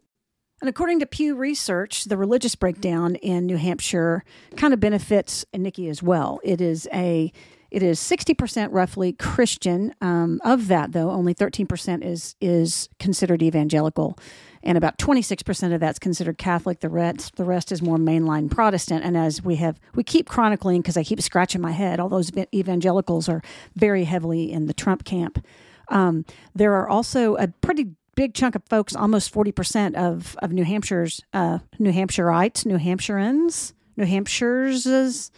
And 0.60 0.68
according 0.68 0.98
to 0.98 1.06
Pew 1.06 1.36
Research, 1.36 2.06
the 2.06 2.16
religious 2.16 2.56
breakdown 2.56 3.14
in 3.16 3.46
New 3.46 3.56
Hampshire 3.56 4.24
kind 4.56 4.74
of 4.74 4.80
benefits 4.80 5.44
Nikki 5.54 5.88
as 5.88 6.02
well. 6.02 6.40
It 6.42 6.60
is 6.60 6.88
a 6.92 7.32
it 7.70 7.82
is 7.82 8.00
60% 8.00 8.68
roughly 8.70 9.12
Christian. 9.12 9.94
Um, 10.00 10.40
of 10.44 10.68
that, 10.68 10.92
though, 10.92 11.10
only 11.10 11.34
13% 11.34 12.02
is 12.04 12.34
is 12.40 12.88
considered 12.98 13.42
evangelical, 13.42 14.18
and 14.66 14.76
about 14.76 14.98
26% 14.98 15.72
of 15.72 15.80
that's 15.80 15.98
considered 15.98 16.38
Catholic. 16.38 16.80
The 16.80 16.88
rest, 16.88 17.36
the 17.36 17.44
rest 17.44 17.70
is 17.72 17.80
more 17.80 17.96
mainline 17.96 18.50
Protestant. 18.50 19.04
And 19.04 19.16
as 19.16 19.42
we 19.42 19.56
have, 19.56 19.78
we 19.94 20.02
keep 20.02 20.28
chronicling 20.28 20.82
because 20.82 20.96
I 20.96 21.04
keep 21.04 21.20
scratching 21.22 21.60
my 21.60 21.70
head. 21.70 22.00
All 22.00 22.08
those 22.08 22.30
evangelicals 22.52 23.28
are 23.28 23.42
very 23.74 24.04
heavily 24.04 24.50
in 24.50 24.66
the 24.66 24.74
Trump 24.74 25.04
camp. 25.04 25.44
Um, 25.88 26.24
there 26.54 26.74
are 26.74 26.88
also 26.88 27.36
a 27.36 27.48
pretty 27.48 27.92
big 28.16 28.34
chunk 28.34 28.56
of 28.56 28.62
folks, 28.68 28.96
almost 28.96 29.32
40% 29.32 29.94
of, 29.94 30.36
of 30.42 30.52
New 30.52 30.64
Hampshire's, 30.64 31.22
uh, 31.32 31.60
New 31.78 31.92
Hampshireites, 31.92 32.66
New 32.66 32.78
Hampshireans, 32.78 33.72
New 33.96 34.06
Hampshires 34.06 35.30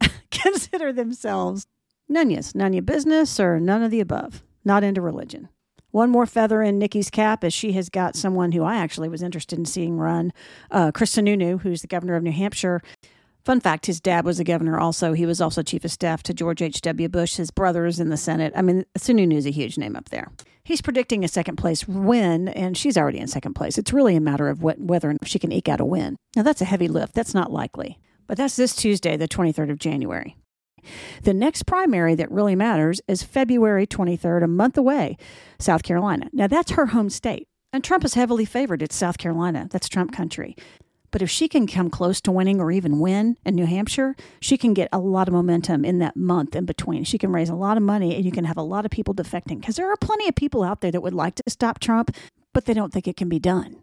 consider 0.30 0.92
themselves 0.92 1.66
nunyas, 2.10 2.52
nunya 2.52 2.84
business, 2.84 3.40
or 3.40 3.58
none 3.58 3.82
of 3.82 3.90
the 3.90 4.00
above, 4.00 4.42
not 4.64 4.84
into 4.84 5.00
religion. 5.00 5.48
One 5.94 6.10
more 6.10 6.26
feather 6.26 6.60
in 6.60 6.80
Nikki's 6.80 7.08
cap 7.08 7.44
is 7.44 7.54
she 7.54 7.70
has 7.74 7.88
got 7.88 8.16
someone 8.16 8.50
who 8.50 8.64
I 8.64 8.78
actually 8.78 9.08
was 9.08 9.22
interested 9.22 9.60
in 9.60 9.64
seeing 9.64 9.96
run, 9.96 10.32
uh, 10.72 10.90
Chris 10.90 11.14
Sununu, 11.14 11.60
who's 11.60 11.82
the 11.82 11.86
governor 11.86 12.16
of 12.16 12.24
New 12.24 12.32
Hampshire. 12.32 12.82
Fun 13.44 13.60
fact 13.60 13.86
his 13.86 14.00
dad 14.00 14.24
was 14.24 14.40
a 14.40 14.44
governor 14.44 14.76
also. 14.76 15.12
He 15.12 15.24
was 15.24 15.40
also 15.40 15.62
chief 15.62 15.84
of 15.84 15.92
staff 15.92 16.24
to 16.24 16.34
George 16.34 16.62
H.W. 16.62 17.08
Bush. 17.10 17.36
His 17.36 17.52
brother 17.52 17.86
is 17.86 18.00
in 18.00 18.08
the 18.08 18.16
Senate. 18.16 18.52
I 18.56 18.62
mean, 18.62 18.84
Sununu 18.98 19.34
is 19.34 19.46
a 19.46 19.52
huge 19.52 19.78
name 19.78 19.94
up 19.94 20.08
there. 20.08 20.32
He's 20.64 20.82
predicting 20.82 21.22
a 21.22 21.28
second 21.28 21.58
place 21.58 21.86
win, 21.86 22.48
and 22.48 22.76
she's 22.76 22.98
already 22.98 23.20
in 23.20 23.28
second 23.28 23.54
place. 23.54 23.78
It's 23.78 23.92
really 23.92 24.16
a 24.16 24.20
matter 24.20 24.48
of 24.48 24.64
what, 24.64 24.80
whether 24.80 25.16
she 25.24 25.38
can 25.38 25.52
eke 25.52 25.68
out 25.68 25.80
a 25.80 25.84
win. 25.84 26.16
Now, 26.34 26.42
that's 26.42 26.60
a 26.60 26.64
heavy 26.64 26.88
lift. 26.88 27.14
That's 27.14 27.34
not 27.34 27.52
likely. 27.52 28.00
But 28.26 28.36
that's 28.36 28.56
this 28.56 28.74
Tuesday, 28.74 29.16
the 29.16 29.28
23rd 29.28 29.70
of 29.70 29.78
January. 29.78 30.34
The 31.22 31.34
next 31.34 31.64
primary 31.64 32.14
that 32.14 32.30
really 32.30 32.54
matters 32.54 33.00
is 33.08 33.22
February 33.22 33.86
23rd, 33.86 34.44
a 34.44 34.48
month 34.48 34.76
away, 34.76 35.16
South 35.58 35.82
Carolina. 35.82 36.28
Now, 36.32 36.46
that's 36.46 36.72
her 36.72 36.86
home 36.86 37.10
state. 37.10 37.48
And 37.72 37.82
Trump 37.82 38.04
is 38.04 38.14
heavily 38.14 38.44
favored. 38.44 38.82
It's 38.82 38.94
South 38.94 39.18
Carolina. 39.18 39.68
That's 39.70 39.88
Trump 39.88 40.12
country. 40.12 40.56
But 41.10 41.22
if 41.22 41.30
she 41.30 41.46
can 41.46 41.68
come 41.68 41.90
close 41.90 42.20
to 42.22 42.32
winning 42.32 42.60
or 42.60 42.72
even 42.72 42.98
win 42.98 43.36
in 43.44 43.54
New 43.54 43.66
Hampshire, 43.66 44.16
she 44.40 44.56
can 44.56 44.74
get 44.74 44.88
a 44.92 44.98
lot 44.98 45.28
of 45.28 45.34
momentum 45.34 45.84
in 45.84 46.00
that 46.00 46.16
month 46.16 46.56
in 46.56 46.64
between. 46.64 47.04
She 47.04 47.18
can 47.18 47.32
raise 47.32 47.48
a 47.48 47.54
lot 47.54 47.76
of 47.76 47.84
money 47.84 48.16
and 48.16 48.24
you 48.24 48.32
can 48.32 48.44
have 48.46 48.56
a 48.56 48.62
lot 48.62 48.84
of 48.84 48.90
people 48.90 49.14
defecting 49.14 49.60
because 49.60 49.76
there 49.76 49.88
are 49.88 49.96
plenty 49.96 50.28
of 50.28 50.34
people 50.34 50.64
out 50.64 50.80
there 50.80 50.90
that 50.90 51.02
would 51.02 51.14
like 51.14 51.36
to 51.36 51.44
stop 51.46 51.78
Trump, 51.78 52.16
but 52.52 52.64
they 52.64 52.74
don't 52.74 52.92
think 52.92 53.06
it 53.06 53.16
can 53.16 53.28
be 53.28 53.38
done. 53.38 53.76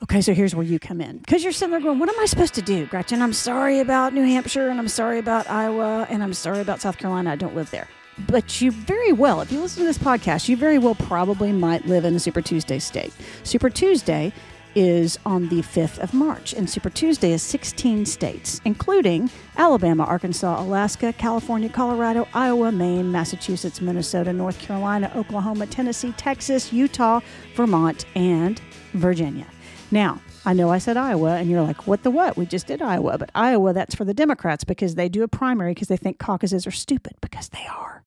Okay, 0.00 0.20
so 0.20 0.32
here's 0.32 0.54
where 0.54 0.64
you 0.64 0.78
come 0.78 1.00
in. 1.00 1.18
Because 1.18 1.42
you're 1.42 1.52
sitting 1.52 1.72
there 1.72 1.80
going, 1.80 1.98
What 1.98 2.08
am 2.08 2.18
I 2.20 2.26
supposed 2.26 2.54
to 2.54 2.62
do, 2.62 2.86
Gretchen? 2.86 3.20
I'm 3.20 3.32
sorry 3.32 3.80
about 3.80 4.14
New 4.14 4.22
Hampshire 4.22 4.68
and 4.68 4.78
I'm 4.78 4.88
sorry 4.88 5.18
about 5.18 5.50
Iowa 5.50 6.06
and 6.08 6.22
I'm 6.22 6.34
sorry 6.34 6.60
about 6.60 6.80
South 6.80 6.98
Carolina. 6.98 7.32
I 7.32 7.36
don't 7.36 7.56
live 7.56 7.70
there. 7.72 7.88
But 8.28 8.60
you 8.60 8.70
very 8.70 9.12
well, 9.12 9.40
if 9.40 9.50
you 9.50 9.60
listen 9.60 9.80
to 9.80 9.86
this 9.86 9.98
podcast, 9.98 10.48
you 10.48 10.56
very 10.56 10.78
well 10.78 10.94
probably 10.94 11.52
might 11.52 11.86
live 11.86 12.04
in 12.04 12.14
a 12.14 12.20
Super 12.20 12.42
Tuesday 12.42 12.78
state. 12.78 13.12
Super 13.42 13.70
Tuesday 13.70 14.32
is 14.74 15.18
on 15.26 15.48
the 15.48 15.62
5th 15.62 15.98
of 15.98 16.14
March, 16.14 16.52
and 16.52 16.68
Super 16.68 16.90
Tuesday 16.90 17.32
is 17.32 17.42
16 17.42 18.06
states, 18.06 18.60
including 18.64 19.30
Alabama, 19.56 20.04
Arkansas, 20.04 20.60
Alaska, 20.62 21.12
California, 21.12 21.68
Colorado, 21.68 22.28
Iowa, 22.34 22.70
Maine, 22.70 23.10
Massachusetts, 23.10 23.80
Minnesota, 23.80 24.32
North 24.32 24.58
Carolina, 24.60 25.10
Oklahoma, 25.16 25.66
Tennessee, 25.66 26.12
Texas, 26.12 26.72
Utah, 26.72 27.20
Vermont, 27.56 28.04
and 28.14 28.60
Virginia. 28.92 29.46
Now, 29.90 30.20
I 30.44 30.52
know 30.52 30.70
I 30.70 30.78
said 30.78 30.96
Iowa, 30.96 31.36
and 31.36 31.50
you're 31.50 31.62
like, 31.62 31.86
what 31.86 32.02
the 32.02 32.10
what? 32.10 32.36
We 32.36 32.46
just 32.46 32.66
did 32.66 32.82
Iowa. 32.82 33.16
But 33.18 33.30
Iowa, 33.34 33.72
that's 33.72 33.94
for 33.94 34.04
the 34.04 34.14
Democrats 34.14 34.64
because 34.64 34.94
they 34.94 35.08
do 35.08 35.22
a 35.22 35.28
primary 35.28 35.72
because 35.72 35.88
they 35.88 35.96
think 35.96 36.18
caucuses 36.18 36.66
are 36.66 36.72
stupid 36.72 37.14
because 37.20 37.48
they 37.48 37.66
are. 37.70 38.04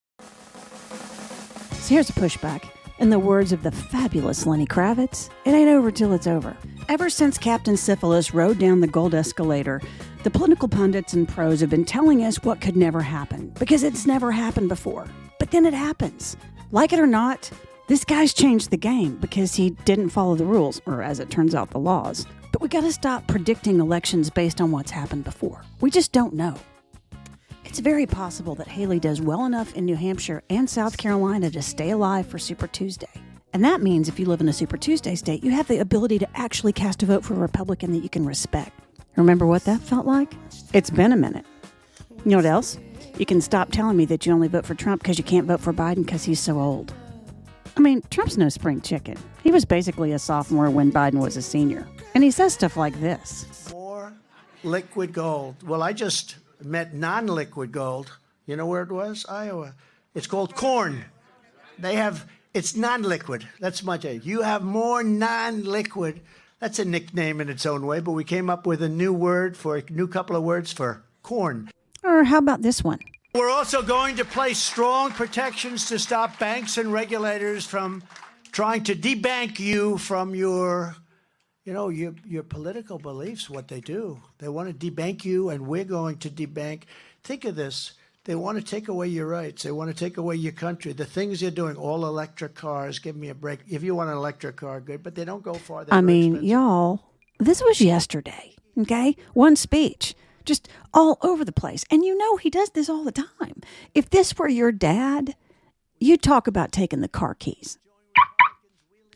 So 1.74 1.96
here's 1.96 2.10
a 2.10 2.14
pushback. 2.14 2.70
In 3.00 3.10
the 3.10 3.18
words 3.18 3.52
of 3.52 3.64
the 3.64 3.72
fabulous 3.72 4.46
Lenny 4.46 4.68
Kravitz, 4.68 5.32
it 5.44 5.52
ain't 5.52 5.70
over 5.70 5.90
till 5.90 6.14
it's 6.14 6.28
over. 6.28 6.56
Ever 6.88 7.10
since 7.10 7.40
Captain 7.40 7.76
Syphilis 7.76 8.32
rode 8.32 8.60
down 8.60 8.80
the 8.80 8.88
gold 8.88 9.16
escalator, 9.16 9.82
the 10.22 10.30
political 10.30 10.68
pundits 10.68 11.14
and 11.14 11.28
pros 11.28 11.62
have 11.62 11.72
been 11.72 11.84
telling 11.84 12.24
us 12.24 12.44
what 12.44 12.62
could 12.62 12.76
never 12.76 13.02
happen 13.02 13.52
because 13.58 13.82
it's 13.82 14.06
never 14.06 14.32
happened 14.32 14.70
before. 14.70 15.08
But 15.40 15.50
then 15.50 15.66
it 15.66 15.74
happens. 15.74 16.38
Like 16.70 16.94
it 16.94 17.00
or 17.00 17.08
not, 17.08 17.50
this 17.92 18.06
guy's 18.06 18.34
changed 18.34 18.70
the 18.70 18.78
game 18.78 19.18
because 19.18 19.54
he 19.54 19.72
didn't 19.84 20.12
follow 20.12 20.36
the 20.36 20.46
rules, 20.46 20.80
or 20.86 21.02
as 21.02 21.20
it 21.20 21.30
turns 21.30 21.54
out, 21.54 21.72
the 21.72 21.78
laws. 21.78 22.26
But 22.54 22.62
we 22.62 22.70
gotta 22.70 22.94
stop 22.94 23.28
predicting 23.28 23.82
elections 23.82 24.30
based 24.30 24.62
on 24.62 24.72
what's 24.72 24.92
happened 24.92 25.26
before. 25.26 25.62
We 25.82 25.92
just 25.92 26.14
don't 26.14 26.34
know. 26.34 26.56
It's 27.66 27.80
very 27.80 28.06
possible 28.06 28.56
that 28.56 28.70
Haley 28.70 29.02
does 29.02 29.20
well 29.20 29.46
enough 29.46 29.76
in 29.76 29.84
New 29.84 29.98
Hampshire 29.98 30.42
and 30.50 30.70
South 30.70 30.96
Carolina 30.96 31.52
to 31.52 31.62
stay 31.62 31.90
alive 31.90 32.28
for 32.28 32.40
Super 32.40 32.66
Tuesday. 32.66 33.10
And 33.52 33.62
that 33.66 33.82
means 33.82 34.08
if 34.08 34.18
you 34.18 34.26
live 34.26 34.40
in 34.40 34.48
a 34.48 34.54
Super 34.54 34.78
Tuesday 34.78 35.16
state, 35.16 35.44
you 35.44 35.52
have 35.52 35.68
the 35.68 35.80
ability 35.80 36.18
to 36.20 36.30
actually 36.34 36.72
cast 36.72 37.04
a 37.04 37.06
vote 37.06 37.26
for 37.26 37.34
a 37.34 37.40
Republican 37.40 37.92
that 37.92 38.04
you 38.04 38.10
can 38.10 38.26
respect. 38.26 38.72
Remember 39.18 39.46
what 39.46 39.66
that 39.66 39.82
felt 39.82 40.06
like? 40.06 40.34
It's 40.72 40.90
been 40.90 41.12
a 41.12 41.18
minute. 41.18 41.46
You 42.24 42.32
know 42.32 42.38
what 42.38 42.46
else? 42.46 42.80
You 43.18 43.26
can 43.26 43.42
stop 43.42 43.70
telling 43.70 43.98
me 43.98 44.06
that 44.06 44.26
you 44.26 44.32
only 44.32 44.48
vote 44.48 44.66
for 44.66 44.76
Trump 44.76 45.02
because 45.02 45.18
you 45.18 45.26
can't 45.26 45.46
vote 45.46 45.60
for 45.60 45.74
Biden 45.74 46.06
because 46.06 46.24
he's 46.24 46.40
so 46.40 46.58
old. 46.58 46.94
I 47.78 47.80
mean, 47.80 48.02
Trump's 48.10 48.38
no 48.38 48.50
spring 48.50 48.82
chicken. 48.82 49.18
He 49.44 49.52
was 49.52 49.66
basically 49.66 50.12
a 50.12 50.20
sophomore 50.20 50.70
when 50.70 50.92
Biden 50.92 51.22
was 51.22 51.38
a 51.38 51.42
senior. 51.42 51.88
And 52.14 52.24
he 52.24 52.32
says 52.32 52.54
stuff 52.54 52.78
like 52.78 53.00
this 53.00 53.72
More 53.72 54.14
liquid 54.64 55.14
gold. 55.14 55.64
Well, 55.64 55.82
I 55.82 55.94
just 55.94 56.36
met 56.64 56.94
non 56.94 57.28
liquid 57.28 57.72
gold. 57.72 58.18
You 58.46 58.56
know 58.56 58.66
where 58.66 58.84
it 58.84 58.92
was? 58.92 59.26
Iowa. 59.28 59.76
It's 60.14 60.28
called 60.28 60.56
corn. 60.56 61.06
They 61.80 61.96
have, 61.96 62.28
it's 62.54 62.76
non 62.76 63.04
liquid. 63.04 63.48
That's 63.60 63.84
much. 63.84 64.06
You 64.06 64.42
have 64.42 64.64
more 64.64 65.04
non 65.04 65.64
liquid. 65.64 66.22
That's 66.60 66.78
a 66.78 66.86
nickname 66.86 67.42
in 67.42 67.50
its 67.50 67.66
own 67.66 67.88
way, 67.88 68.02
but 68.02 68.12
we 68.12 68.24
came 68.24 68.50
up 68.50 68.68
with 68.68 68.84
a 68.84 68.90
new 68.90 69.12
word 69.12 69.58
for 69.58 69.78
a 69.78 69.84
new 69.90 70.08
couple 70.08 70.36
of 70.36 70.44
words 70.44 70.72
for 70.72 71.04
corn. 71.24 71.72
Or 72.04 72.24
how 72.24 72.38
about 72.38 72.62
this 72.62 72.84
one? 72.84 73.00
We're 73.34 73.50
also 73.50 73.82
going 73.82 74.18
to 74.18 74.26
place 74.26 74.60
strong 74.60 75.12
protections 75.12 75.88
to 75.88 75.98
stop 75.98 76.38
banks 76.38 76.78
and 76.78 76.92
regulators 76.92 77.66
from 77.66 78.04
trying 78.52 78.84
to 78.84 78.96
debank 78.96 79.60
you 79.60 79.98
from 79.98 80.36
your 80.36 80.96
you 81.64 81.74
know, 81.74 81.90
your, 81.90 82.14
your 82.26 82.44
political 82.44 82.98
beliefs, 82.98 83.50
what 83.50 83.68
they 83.68 83.82
do. 83.82 84.20
They 84.40 84.50
want 84.50 84.68
to 84.68 84.92
debank 84.92 85.24
you, 85.24 85.50
and 85.50 85.68
we're 85.68 85.84
going 85.84 86.18
to 86.18 86.30
debank. 86.30 86.84
Think 87.24 87.46
of 87.46 87.56
this. 87.56 87.94
They 88.24 88.36
want 88.36 88.58
to 88.58 88.64
take 88.64 88.88
away 88.88 89.08
your 89.08 89.28
rights. 89.28 89.64
They 89.64 89.72
want 89.72 89.90
to 89.90 89.96
take 89.96 90.18
away 90.18 90.36
your 90.36 90.52
country. 90.54 90.94
The 90.94 91.06
things 91.06 91.42
you're 91.42 91.52
doing, 91.52 91.76
all 91.76 92.06
electric 92.06 92.56
cars, 92.56 93.00
give 93.00 93.16
me 93.16 93.30
a 93.30 93.36
break. 93.36 93.60
If 93.70 93.84
you 93.84 93.96
want 93.96 94.10
an 94.10 94.18
electric 94.18 94.58
car, 94.58 94.80
good, 94.80 95.04
but 95.04 95.16
they 95.16 95.26
don't 95.26 95.44
go 95.44 95.54
far. 95.54 95.86
They're 95.86 95.94
I 95.94 96.02
mean, 96.02 96.34
expensive. 96.34 96.50
y'all, 96.50 97.04
this 97.40 97.62
was 97.62 97.82
yesterday, 97.82 98.56
okay? 98.80 99.16
One 99.34 99.56
speech, 99.56 100.16
just 100.46 100.68
all 100.94 101.18
over 101.22 101.46
the 101.46 101.52
place. 101.52 101.86
And 101.90 102.04
you 102.04 102.18
know, 102.18 102.38
he 102.38 102.50
does 102.50 102.72
this 102.72 102.90
all 102.90 103.04
the 103.04 103.12
time. 103.12 103.62
If 103.94 104.10
this 104.10 104.38
were 104.38 104.48
your 104.48 104.72
dad, 104.72 105.36
you'd 106.00 106.22
talk 106.22 106.48
about 106.48 106.72
taking 106.72 107.02
the 107.02 107.08
car 107.08 107.36
keys, 107.36 107.78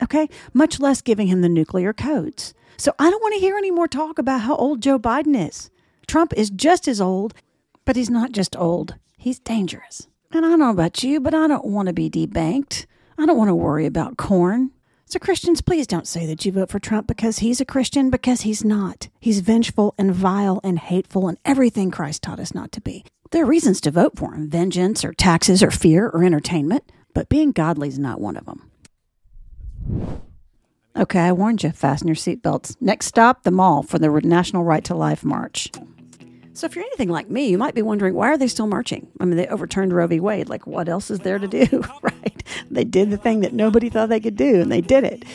okay? 0.02 0.28
Much 0.52 0.80
less 0.80 1.02
giving 1.02 1.26
him 1.26 1.40
the 1.40 1.48
nuclear 1.48 1.92
codes. 1.92 2.54
So 2.76 2.92
I 2.98 3.10
don't 3.10 3.22
want 3.22 3.34
to 3.34 3.40
hear 3.40 3.56
any 3.56 3.70
more 3.70 3.88
talk 3.88 4.18
about 4.18 4.42
how 4.42 4.54
old 4.56 4.82
Joe 4.82 4.98
Biden 4.98 5.48
is. 5.48 5.70
Trump 6.06 6.32
is 6.36 6.50
just 6.50 6.86
as 6.86 7.00
old, 7.00 7.34
but 7.84 7.96
he's 7.96 8.10
not 8.10 8.32
just 8.32 8.54
old, 8.56 8.96
he's 9.16 9.38
dangerous. 9.38 10.08
And 10.32 10.44
I 10.44 10.50
don't 10.50 10.58
know 10.58 10.70
about 10.70 11.02
you, 11.02 11.20
but 11.20 11.34
I 11.34 11.46
don't 11.46 11.64
want 11.64 11.86
to 11.86 11.92
be 11.92 12.10
debanked. 12.10 12.86
I 13.18 13.26
don't 13.26 13.38
want 13.38 13.48
to 13.48 13.54
worry 13.54 13.86
about 13.86 14.16
corn. 14.16 14.72
So, 15.08 15.20
Christians, 15.20 15.60
please 15.60 15.86
don't 15.86 16.08
say 16.08 16.26
that 16.26 16.44
you 16.44 16.50
vote 16.50 16.68
for 16.68 16.80
Trump 16.80 17.06
because 17.06 17.38
he's 17.38 17.60
a 17.60 17.64
Christian, 17.64 18.10
because 18.10 18.40
he's 18.40 18.64
not. 18.64 19.08
He's 19.20 19.38
vengeful 19.38 19.94
and 19.96 20.12
vile 20.12 20.60
and 20.64 20.80
hateful 20.80 21.28
and 21.28 21.38
everything 21.44 21.92
Christ 21.92 22.22
taught 22.22 22.40
us 22.40 22.52
not 22.52 22.72
to 22.72 22.80
be. 22.80 23.04
There 23.30 23.44
are 23.44 23.46
reasons 23.46 23.80
to 23.82 23.92
vote 23.92 24.16
for 24.16 24.34
him 24.34 24.50
vengeance 24.50 25.04
or 25.04 25.12
taxes 25.12 25.62
or 25.62 25.70
fear 25.70 26.08
or 26.08 26.24
entertainment, 26.24 26.90
but 27.14 27.28
being 27.28 27.52
godly 27.52 27.86
is 27.86 28.00
not 28.00 28.20
one 28.20 28.36
of 28.36 28.46
them. 28.46 28.68
Okay, 30.96 31.20
I 31.20 31.30
warned 31.30 31.62
you. 31.62 31.70
Fasten 31.70 32.08
your 32.08 32.16
seatbelts. 32.16 32.76
Next 32.80 33.06
stop, 33.06 33.44
the 33.44 33.52
mall 33.52 33.84
for 33.84 34.00
the 34.00 34.08
National 34.08 34.64
Right 34.64 34.82
to 34.84 34.96
Life 34.96 35.22
March. 35.22 35.70
So, 36.56 36.64
if 36.64 36.74
you're 36.74 36.86
anything 36.86 37.10
like 37.10 37.28
me, 37.28 37.50
you 37.50 37.58
might 37.58 37.74
be 37.74 37.82
wondering 37.82 38.14
why 38.14 38.28
are 38.28 38.38
they 38.38 38.48
still 38.48 38.66
marching? 38.66 39.06
I 39.20 39.26
mean, 39.26 39.36
they 39.36 39.46
overturned 39.48 39.92
Roe 39.92 40.06
v. 40.06 40.20
Wade. 40.20 40.48
Like, 40.48 40.66
what 40.66 40.88
else 40.88 41.10
is 41.10 41.18
there 41.18 41.38
to 41.38 41.46
do, 41.46 41.84
right? 42.02 42.42
They 42.70 42.84
did 42.84 43.10
the 43.10 43.18
thing 43.18 43.40
that 43.40 43.52
nobody 43.52 43.90
thought 43.90 44.08
they 44.08 44.20
could 44.20 44.36
do, 44.36 44.62
and 44.62 44.72
they 44.72 44.80
did 44.80 45.04
it. 45.04 45.26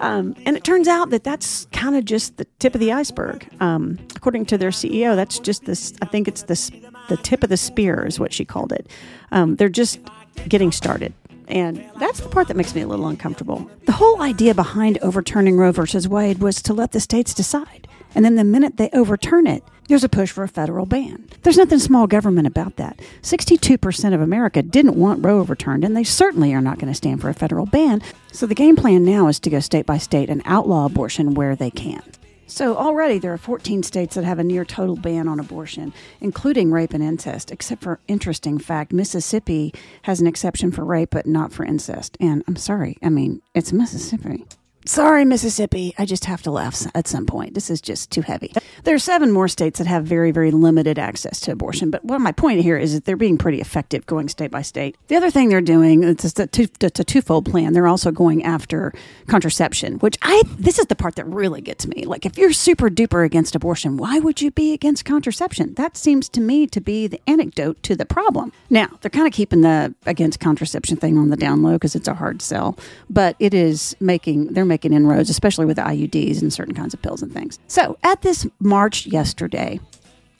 Um, 0.00 0.34
and 0.46 0.56
it 0.56 0.64
turns 0.64 0.88
out 0.88 1.10
that 1.10 1.24
that's 1.24 1.66
kind 1.72 1.94
of 1.94 2.06
just 2.06 2.38
the 2.38 2.46
tip 2.58 2.74
of 2.74 2.80
the 2.80 2.90
iceberg. 2.90 3.46
Um, 3.60 3.98
according 4.16 4.46
to 4.46 4.56
their 4.56 4.70
CEO, 4.70 5.14
that's 5.14 5.38
just 5.38 5.66
this. 5.66 5.92
I 6.00 6.06
think 6.06 6.26
it's 6.26 6.44
this. 6.44 6.70
The 7.10 7.18
tip 7.18 7.42
of 7.42 7.50
the 7.50 7.58
spear 7.58 8.06
is 8.06 8.18
what 8.18 8.32
she 8.32 8.46
called 8.46 8.72
it. 8.72 8.88
Um, 9.30 9.56
they're 9.56 9.68
just 9.68 10.00
getting 10.48 10.72
started. 10.72 11.12
And 11.48 11.84
that's 11.98 12.20
the 12.20 12.30
part 12.30 12.48
that 12.48 12.56
makes 12.56 12.74
me 12.74 12.80
a 12.80 12.86
little 12.86 13.08
uncomfortable. 13.08 13.70
The 13.84 13.92
whole 13.92 14.22
idea 14.22 14.54
behind 14.54 14.96
overturning 15.02 15.58
Roe 15.58 15.72
versus 15.72 16.08
Wade 16.08 16.38
was 16.38 16.62
to 16.62 16.72
let 16.72 16.92
the 16.92 17.00
states 17.00 17.34
decide. 17.34 17.86
And 18.14 18.24
then 18.24 18.36
the 18.36 18.44
minute 18.44 18.78
they 18.78 18.88
overturn 18.94 19.46
it, 19.46 19.62
there's 19.88 20.04
a 20.04 20.08
push 20.08 20.30
for 20.30 20.44
a 20.44 20.48
federal 20.48 20.86
ban. 20.86 21.28
There's 21.42 21.56
nothing 21.56 21.78
small 21.78 22.06
government 22.06 22.46
about 22.46 22.76
that. 22.76 23.00
62% 23.22 24.14
of 24.14 24.20
America 24.20 24.62
didn't 24.62 24.96
want 24.96 25.24
Roe 25.24 25.40
overturned, 25.40 25.84
and 25.84 25.96
they 25.96 26.04
certainly 26.04 26.54
are 26.54 26.60
not 26.60 26.78
going 26.78 26.92
to 26.92 26.96
stand 26.96 27.20
for 27.20 27.28
a 27.28 27.34
federal 27.34 27.66
ban. 27.66 28.02
So 28.32 28.46
the 28.46 28.54
game 28.54 28.76
plan 28.76 29.04
now 29.04 29.28
is 29.28 29.40
to 29.40 29.50
go 29.50 29.60
state 29.60 29.86
by 29.86 29.98
state 29.98 30.30
and 30.30 30.42
outlaw 30.44 30.86
abortion 30.86 31.34
where 31.34 31.56
they 31.56 31.70
can. 31.70 32.02
So 32.46 32.76
already 32.76 33.18
there 33.18 33.32
are 33.32 33.38
14 33.38 33.82
states 33.82 34.14
that 34.14 34.24
have 34.24 34.38
a 34.38 34.44
near 34.44 34.66
total 34.66 34.96
ban 34.96 35.26
on 35.26 35.40
abortion, 35.40 35.94
including 36.20 36.70
rape 36.70 36.92
and 36.92 37.02
incest, 37.02 37.50
except 37.50 37.82
for 37.82 37.98
interesting 38.08 38.58
fact, 38.58 38.92
Mississippi 38.92 39.72
has 40.02 40.20
an 40.20 40.26
exception 40.26 40.70
for 40.70 40.84
rape 40.84 41.10
but 41.12 41.26
not 41.26 41.50
for 41.50 41.64
incest. 41.64 42.16
And 42.20 42.44
I'm 42.46 42.56
sorry, 42.56 42.98
I 43.02 43.08
mean, 43.08 43.40
it's 43.54 43.72
Mississippi. 43.72 44.44
Sorry, 44.84 45.24
Mississippi. 45.24 45.94
I 45.96 46.04
just 46.04 46.24
have 46.24 46.42
to 46.42 46.50
laugh 46.50 46.82
at 46.94 47.06
some 47.06 47.24
point. 47.24 47.54
This 47.54 47.70
is 47.70 47.80
just 47.80 48.10
too 48.10 48.22
heavy. 48.22 48.52
There 48.82 48.94
are 48.96 48.98
seven 48.98 49.30
more 49.30 49.46
states 49.46 49.78
that 49.78 49.86
have 49.86 50.04
very, 50.04 50.32
very 50.32 50.50
limited 50.50 50.98
access 50.98 51.38
to 51.42 51.52
abortion. 51.52 51.90
But 51.90 52.04
what 52.04 52.20
my 52.20 52.32
point 52.32 52.60
here 52.62 52.76
is 52.76 52.92
that 52.94 53.04
they're 53.04 53.16
being 53.16 53.38
pretty 53.38 53.60
effective 53.60 54.06
going 54.06 54.28
state 54.28 54.50
by 54.50 54.62
state. 54.62 54.96
The 55.06 55.14
other 55.14 55.30
thing 55.30 55.50
they're 55.50 55.60
doing, 55.60 56.02
it's 56.02 56.24
a, 56.36 56.46
two, 56.48 56.66
it's 56.80 56.98
a 56.98 57.04
twofold 57.04 57.46
plan. 57.46 57.74
They're 57.74 57.86
also 57.86 58.10
going 58.10 58.42
after 58.42 58.92
contraception, 59.28 59.98
which 60.00 60.18
I, 60.20 60.42
this 60.58 60.80
is 60.80 60.86
the 60.86 60.96
part 60.96 61.14
that 61.14 61.26
really 61.26 61.60
gets 61.60 61.86
me. 61.86 62.04
Like, 62.04 62.26
if 62.26 62.36
you're 62.36 62.52
super 62.52 62.90
duper 62.90 63.24
against 63.24 63.54
abortion, 63.54 63.96
why 63.96 64.18
would 64.18 64.42
you 64.42 64.50
be 64.50 64.72
against 64.72 65.04
contraception? 65.04 65.74
That 65.74 65.96
seems 65.96 66.28
to 66.30 66.40
me 66.40 66.66
to 66.66 66.80
be 66.80 67.06
the 67.06 67.20
anecdote 67.28 67.80
to 67.84 67.94
the 67.94 68.04
problem. 68.04 68.52
Now, 68.68 68.88
they're 69.00 69.10
kind 69.10 69.28
of 69.28 69.32
keeping 69.32 69.60
the 69.60 69.94
against 70.06 70.40
contraception 70.40 70.96
thing 70.96 71.16
on 71.18 71.30
the 71.30 71.36
down 71.36 71.62
low 71.62 71.74
because 71.74 71.94
it's 71.94 72.08
a 72.08 72.14
hard 72.14 72.42
sell, 72.42 72.76
but 73.08 73.36
it 73.38 73.54
is 73.54 73.94
making, 74.00 74.54
they're 74.54 74.71
making 74.72 74.94
inroads, 74.94 75.28
especially 75.28 75.66
with 75.66 75.76
IUDs 75.76 76.40
and 76.40 76.50
certain 76.50 76.74
kinds 76.74 76.94
of 76.94 77.02
pills 77.02 77.20
and 77.22 77.30
things. 77.30 77.58
So 77.66 77.98
at 78.02 78.22
this 78.22 78.46
march 78.58 79.04
yesterday, 79.06 79.80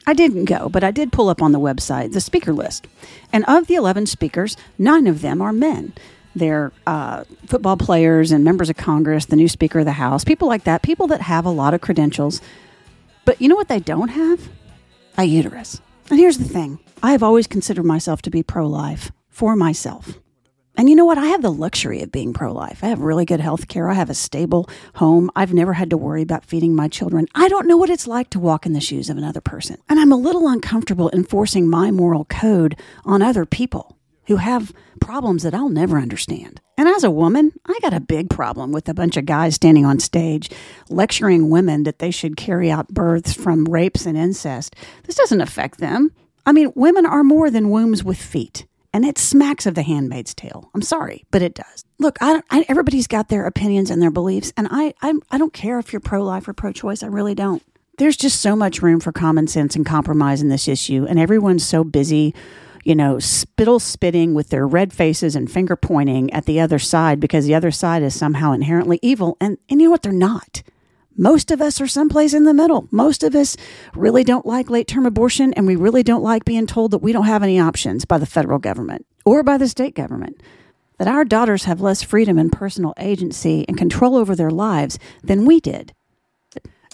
I 0.06 0.14
didn't 0.14 0.46
go, 0.46 0.70
but 0.70 0.82
I 0.82 0.90
did 0.90 1.12
pull 1.12 1.28
up 1.28 1.42
on 1.42 1.52
the 1.52 1.60
website 1.60 2.14
the 2.14 2.20
speaker 2.20 2.54
list. 2.54 2.86
And 3.30 3.44
of 3.46 3.66
the 3.66 3.74
11 3.74 4.06
speakers, 4.06 4.56
nine 4.78 5.06
of 5.06 5.20
them 5.20 5.42
are 5.42 5.52
men. 5.52 5.92
They're 6.34 6.72
uh, 6.86 7.24
football 7.46 7.76
players 7.76 8.32
and 8.32 8.42
members 8.42 8.70
of 8.70 8.78
Congress, 8.78 9.26
the 9.26 9.36
new 9.36 9.48
Speaker 9.48 9.80
of 9.80 9.84
the 9.84 9.92
House, 9.92 10.24
people 10.24 10.48
like 10.48 10.64
that, 10.64 10.80
people 10.80 11.06
that 11.08 11.20
have 11.20 11.44
a 11.44 11.50
lot 11.50 11.74
of 11.74 11.82
credentials. 11.82 12.40
But 13.26 13.38
you 13.38 13.48
know 13.48 13.56
what 13.56 13.68
they 13.68 13.80
don't 13.80 14.08
have? 14.08 14.48
A 15.18 15.24
uterus. 15.24 15.82
And 16.08 16.18
here's 16.18 16.38
the 16.38 16.48
thing 16.48 16.78
I 17.02 17.12
have 17.12 17.22
always 17.22 17.46
considered 17.46 17.84
myself 17.84 18.22
to 18.22 18.30
be 18.30 18.42
pro 18.42 18.66
life 18.66 19.12
for 19.28 19.54
myself. 19.54 20.21
And 20.76 20.88
you 20.88 20.96
know 20.96 21.04
what? 21.04 21.18
I 21.18 21.26
have 21.26 21.42
the 21.42 21.52
luxury 21.52 22.02
of 22.02 22.10
being 22.10 22.32
pro 22.32 22.52
life. 22.52 22.82
I 22.82 22.88
have 22.88 23.00
really 23.00 23.24
good 23.24 23.40
health 23.40 23.68
care. 23.68 23.88
I 23.88 23.94
have 23.94 24.08
a 24.08 24.14
stable 24.14 24.68
home. 24.94 25.30
I've 25.36 25.52
never 25.52 25.74
had 25.74 25.90
to 25.90 25.98
worry 25.98 26.22
about 26.22 26.44
feeding 26.44 26.74
my 26.74 26.88
children. 26.88 27.26
I 27.34 27.48
don't 27.48 27.66
know 27.66 27.76
what 27.76 27.90
it's 27.90 28.06
like 28.06 28.30
to 28.30 28.40
walk 28.40 28.64
in 28.64 28.72
the 28.72 28.80
shoes 28.80 29.10
of 29.10 29.18
another 29.18 29.40
person. 29.40 29.76
And 29.88 30.00
I'm 30.00 30.12
a 30.12 30.16
little 30.16 30.48
uncomfortable 30.48 31.10
enforcing 31.12 31.68
my 31.68 31.90
moral 31.90 32.24
code 32.24 32.76
on 33.04 33.20
other 33.20 33.44
people 33.44 33.98
who 34.26 34.36
have 34.36 34.72
problems 35.00 35.42
that 35.42 35.54
I'll 35.54 35.68
never 35.68 35.98
understand. 35.98 36.60
And 36.78 36.88
as 36.88 37.04
a 37.04 37.10
woman, 37.10 37.52
I 37.66 37.78
got 37.82 37.92
a 37.92 38.00
big 38.00 38.30
problem 38.30 38.72
with 38.72 38.88
a 38.88 38.94
bunch 38.94 39.16
of 39.16 39.26
guys 39.26 39.56
standing 39.56 39.84
on 39.84 40.00
stage 40.00 40.50
lecturing 40.88 41.50
women 41.50 41.82
that 41.82 41.98
they 41.98 42.10
should 42.10 42.36
carry 42.36 42.70
out 42.70 42.88
births 42.88 43.34
from 43.34 43.66
rapes 43.66 44.06
and 44.06 44.16
incest. 44.16 44.74
This 45.04 45.16
doesn't 45.16 45.40
affect 45.40 45.78
them. 45.78 46.12
I 46.46 46.52
mean, 46.52 46.72
women 46.74 47.04
are 47.04 47.22
more 47.22 47.50
than 47.50 47.68
wombs 47.68 48.02
with 48.02 48.18
feet 48.18 48.66
and 48.92 49.04
it 49.04 49.18
smacks 49.18 49.66
of 49.66 49.74
the 49.74 49.82
handmaid's 49.82 50.34
tale. 50.34 50.70
I'm 50.74 50.82
sorry, 50.82 51.24
but 51.30 51.42
it 51.42 51.54
does. 51.54 51.84
Look, 51.98 52.18
I, 52.20 52.42
I, 52.50 52.64
everybody's 52.68 53.06
got 53.06 53.28
their 53.28 53.46
opinions 53.46 53.90
and 53.90 54.02
their 54.02 54.10
beliefs, 54.10 54.52
and 54.56 54.68
I, 54.70 54.94
I, 55.02 55.14
I 55.30 55.38
don't 55.38 55.52
care 55.52 55.78
if 55.78 55.92
you're 55.92 56.00
pro 56.00 56.22
life 56.22 56.48
or 56.48 56.52
pro 56.52 56.72
choice. 56.72 57.02
I 57.02 57.06
really 57.06 57.34
don't. 57.34 57.62
There's 57.98 58.16
just 58.16 58.40
so 58.40 58.56
much 58.56 58.82
room 58.82 59.00
for 59.00 59.12
common 59.12 59.46
sense 59.46 59.76
and 59.76 59.86
compromise 59.86 60.42
in 60.42 60.48
this 60.48 60.68
issue, 60.68 61.06
and 61.08 61.18
everyone's 61.18 61.66
so 61.66 61.84
busy, 61.84 62.34
you 62.84 62.94
know, 62.94 63.18
spittle 63.18 63.78
spitting 63.78 64.34
with 64.34 64.48
their 64.48 64.66
red 64.66 64.92
faces 64.92 65.36
and 65.36 65.50
finger 65.50 65.76
pointing 65.76 66.32
at 66.32 66.46
the 66.46 66.60
other 66.60 66.78
side 66.78 67.20
because 67.20 67.46
the 67.46 67.54
other 67.54 67.70
side 67.70 68.02
is 68.02 68.18
somehow 68.18 68.52
inherently 68.52 68.98
evil, 69.02 69.36
and, 69.40 69.58
and 69.68 69.80
you 69.80 69.86
know 69.86 69.92
what? 69.92 70.02
They're 70.02 70.12
not. 70.12 70.62
Most 71.16 71.50
of 71.50 71.60
us 71.60 71.80
are 71.80 71.86
someplace 71.86 72.32
in 72.32 72.44
the 72.44 72.54
middle. 72.54 72.88
Most 72.90 73.22
of 73.22 73.34
us 73.34 73.56
really 73.94 74.24
don't 74.24 74.46
like 74.46 74.70
late 74.70 74.86
term 74.86 75.06
abortion, 75.06 75.52
and 75.54 75.66
we 75.66 75.76
really 75.76 76.02
don't 76.02 76.22
like 76.22 76.44
being 76.44 76.66
told 76.66 76.90
that 76.90 76.98
we 76.98 77.12
don't 77.12 77.26
have 77.26 77.42
any 77.42 77.60
options 77.60 78.04
by 78.04 78.18
the 78.18 78.26
federal 78.26 78.58
government 78.58 79.06
or 79.24 79.42
by 79.42 79.58
the 79.58 79.68
state 79.68 79.94
government. 79.94 80.40
That 80.98 81.08
our 81.08 81.24
daughters 81.24 81.64
have 81.64 81.80
less 81.80 82.02
freedom 82.02 82.38
and 82.38 82.52
personal 82.52 82.94
agency 82.98 83.64
and 83.68 83.76
control 83.76 84.16
over 84.16 84.34
their 84.36 84.50
lives 84.50 84.98
than 85.22 85.44
we 85.44 85.60
did. 85.60 85.94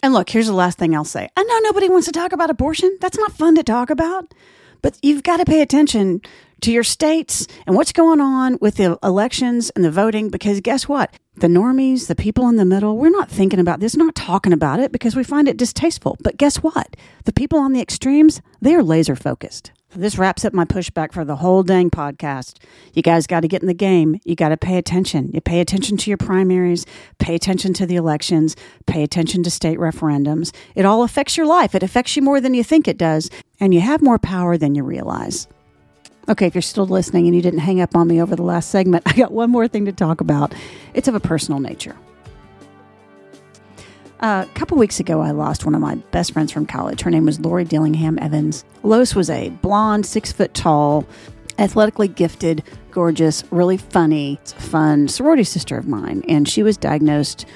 And 0.03 0.13
look, 0.15 0.31
here's 0.31 0.47
the 0.47 0.53
last 0.53 0.79
thing 0.79 0.95
I'll 0.95 1.05
say. 1.05 1.29
I 1.37 1.43
know 1.43 1.59
nobody 1.61 1.89
wants 1.89 2.07
to 2.07 2.13
talk 2.13 2.33
about 2.33 2.51
abortion. 2.51 2.97
That's 3.01 3.19
not 3.19 3.33
fun 3.33 3.57
to 3.57 3.63
talk 3.63 3.91
about. 3.91 4.33
But 4.81 4.97
you've 5.03 5.25
got 5.25 5.39
to 5.39 5.45
pay 5.45 5.61
attention 5.61 6.23
to 6.63 6.73
your 6.73 6.85
states 6.85 7.47
and 7.67 7.77
what's 7.77 7.93
going 7.93 8.21
on 8.21 8.59
with 8.61 8.77
the 8.77 8.99
elections 9.03 9.71
and 9.71 9.85
the 9.85 9.91
voting 9.91 10.29
because 10.29 10.61
guess 10.61 10.89
what? 10.89 11.13
The 11.37 11.47
normies, 11.47 12.09
the 12.09 12.17
people 12.17 12.49
in 12.49 12.57
the 12.57 12.65
middle, 12.65 12.97
we're 12.97 13.11
not 13.11 13.31
thinking 13.31 13.61
about 13.61 13.81
this, 13.81 13.97
not 13.97 14.15
talking 14.15 14.53
about 14.53 14.81
it 14.81 14.91
because 14.91 15.15
we 15.15 15.23
find 15.23 15.47
it 15.47 15.57
distasteful. 15.57 16.17
But 16.21 16.37
guess 16.37 16.57
what? 16.57 16.97
The 17.25 17.33
people 17.33 17.59
on 17.61 17.73
the 17.73 17.81
extremes, 17.81 18.43
they 18.61 18.75
are 18.75 18.83
laser 18.83 19.15
focused. 19.15 19.71
This 19.95 20.19
wraps 20.19 20.45
up 20.45 20.53
my 20.53 20.67
pushback 20.67 21.13
for 21.13 21.25
the 21.25 21.37
whole 21.37 21.63
dang 21.63 21.89
podcast. 21.89 22.59
You 22.93 23.03
guys 23.03 23.27
got 23.27 23.41
to 23.41 23.49
get 23.49 23.63
in 23.63 23.69
the 23.69 23.75
game. 23.75 24.21
You 24.25 24.35
got 24.37 24.51
to 24.51 24.57
pay 24.59 24.77
attention. 24.77 25.31
You 25.33 25.41
pay 25.41 25.61
attention 25.61 25.97
to 25.97 26.11
your 26.11 26.19
primaries, 26.19 26.85
pay 27.19 27.35
attention 27.35 27.73
to 27.75 27.87
the 27.87 27.97
elections, 27.97 28.55
pay 28.87 29.03
attention 29.03 29.43
to 29.45 29.51
state 29.51 29.79
referendums. 29.79 30.55
It 30.75 30.85
all 30.85 31.05
affects 31.05 31.39
your 31.39 31.47
life. 31.47 31.75
It 31.75 31.83
affects 31.83 32.17
you 32.17 32.23
more 32.23 32.41
than 32.41 32.53
you 32.53 32.63
think 32.63 32.87
it 32.87 32.99
does, 32.99 33.31
and 33.61 33.73
you 33.73 33.81
have 33.81 34.03
more 34.03 34.19
power 34.19 34.59
than 34.59 34.75
you 34.75 34.83
realize. 34.83 35.49
Okay, 36.29 36.47
if 36.47 36.55
you're 36.55 36.63
still 36.63 36.87
listening 36.87 37.27
and 37.27 37.35
you 37.35 37.41
didn't 37.41 37.61
hang 37.61 37.81
up 37.81 37.97
on 37.97 38.07
me 38.07 38.21
over 38.21 38.37
the 38.37 38.43
last 38.43 38.71
segment, 38.71 39.03
I 39.07 39.15
got 39.15 39.33
one 39.33 39.51
more 39.51 39.67
thing 39.67 39.87
to 39.87 39.93
talk 39.93 40.21
about. 40.21 40.55
It's 40.95 41.09
of 41.09 41.15
a 41.15 41.21
personal 41.21 41.61
nature. 41.61 41.97
Uh, 44.21 44.45
a 44.49 44.55
couple 44.55 44.77
weeks 44.77 44.99
ago, 44.99 45.21
I 45.21 45.31
lost 45.31 45.65
one 45.65 45.75
of 45.77 45.81
my 45.81 45.95
best 46.11 46.33
friends 46.33 46.51
from 46.51 46.67
college. 46.67 47.03
Her 47.03 47.11
name 47.11 47.25
was 47.25 47.39
Lori 47.39 47.65
Dillingham 47.65 48.19
Evans. 48.19 48.65
Lori 48.83 49.07
was 49.15 49.31
a 49.31 49.51
blonde, 49.51 50.05
six 50.07 50.33
foot 50.33 50.55
tall, 50.55 51.07
athletically 51.59 52.09
gifted, 52.09 52.65
gorgeous, 52.91 53.45
really 53.51 53.77
funny, 53.77 54.41
fun 54.45 55.07
sorority 55.07 55.45
sister 55.45 55.79
of 55.79 55.87
mine. 55.87 56.25
And 56.29 56.49
she 56.49 56.65
was 56.65 56.77
diagnosed 56.77 57.47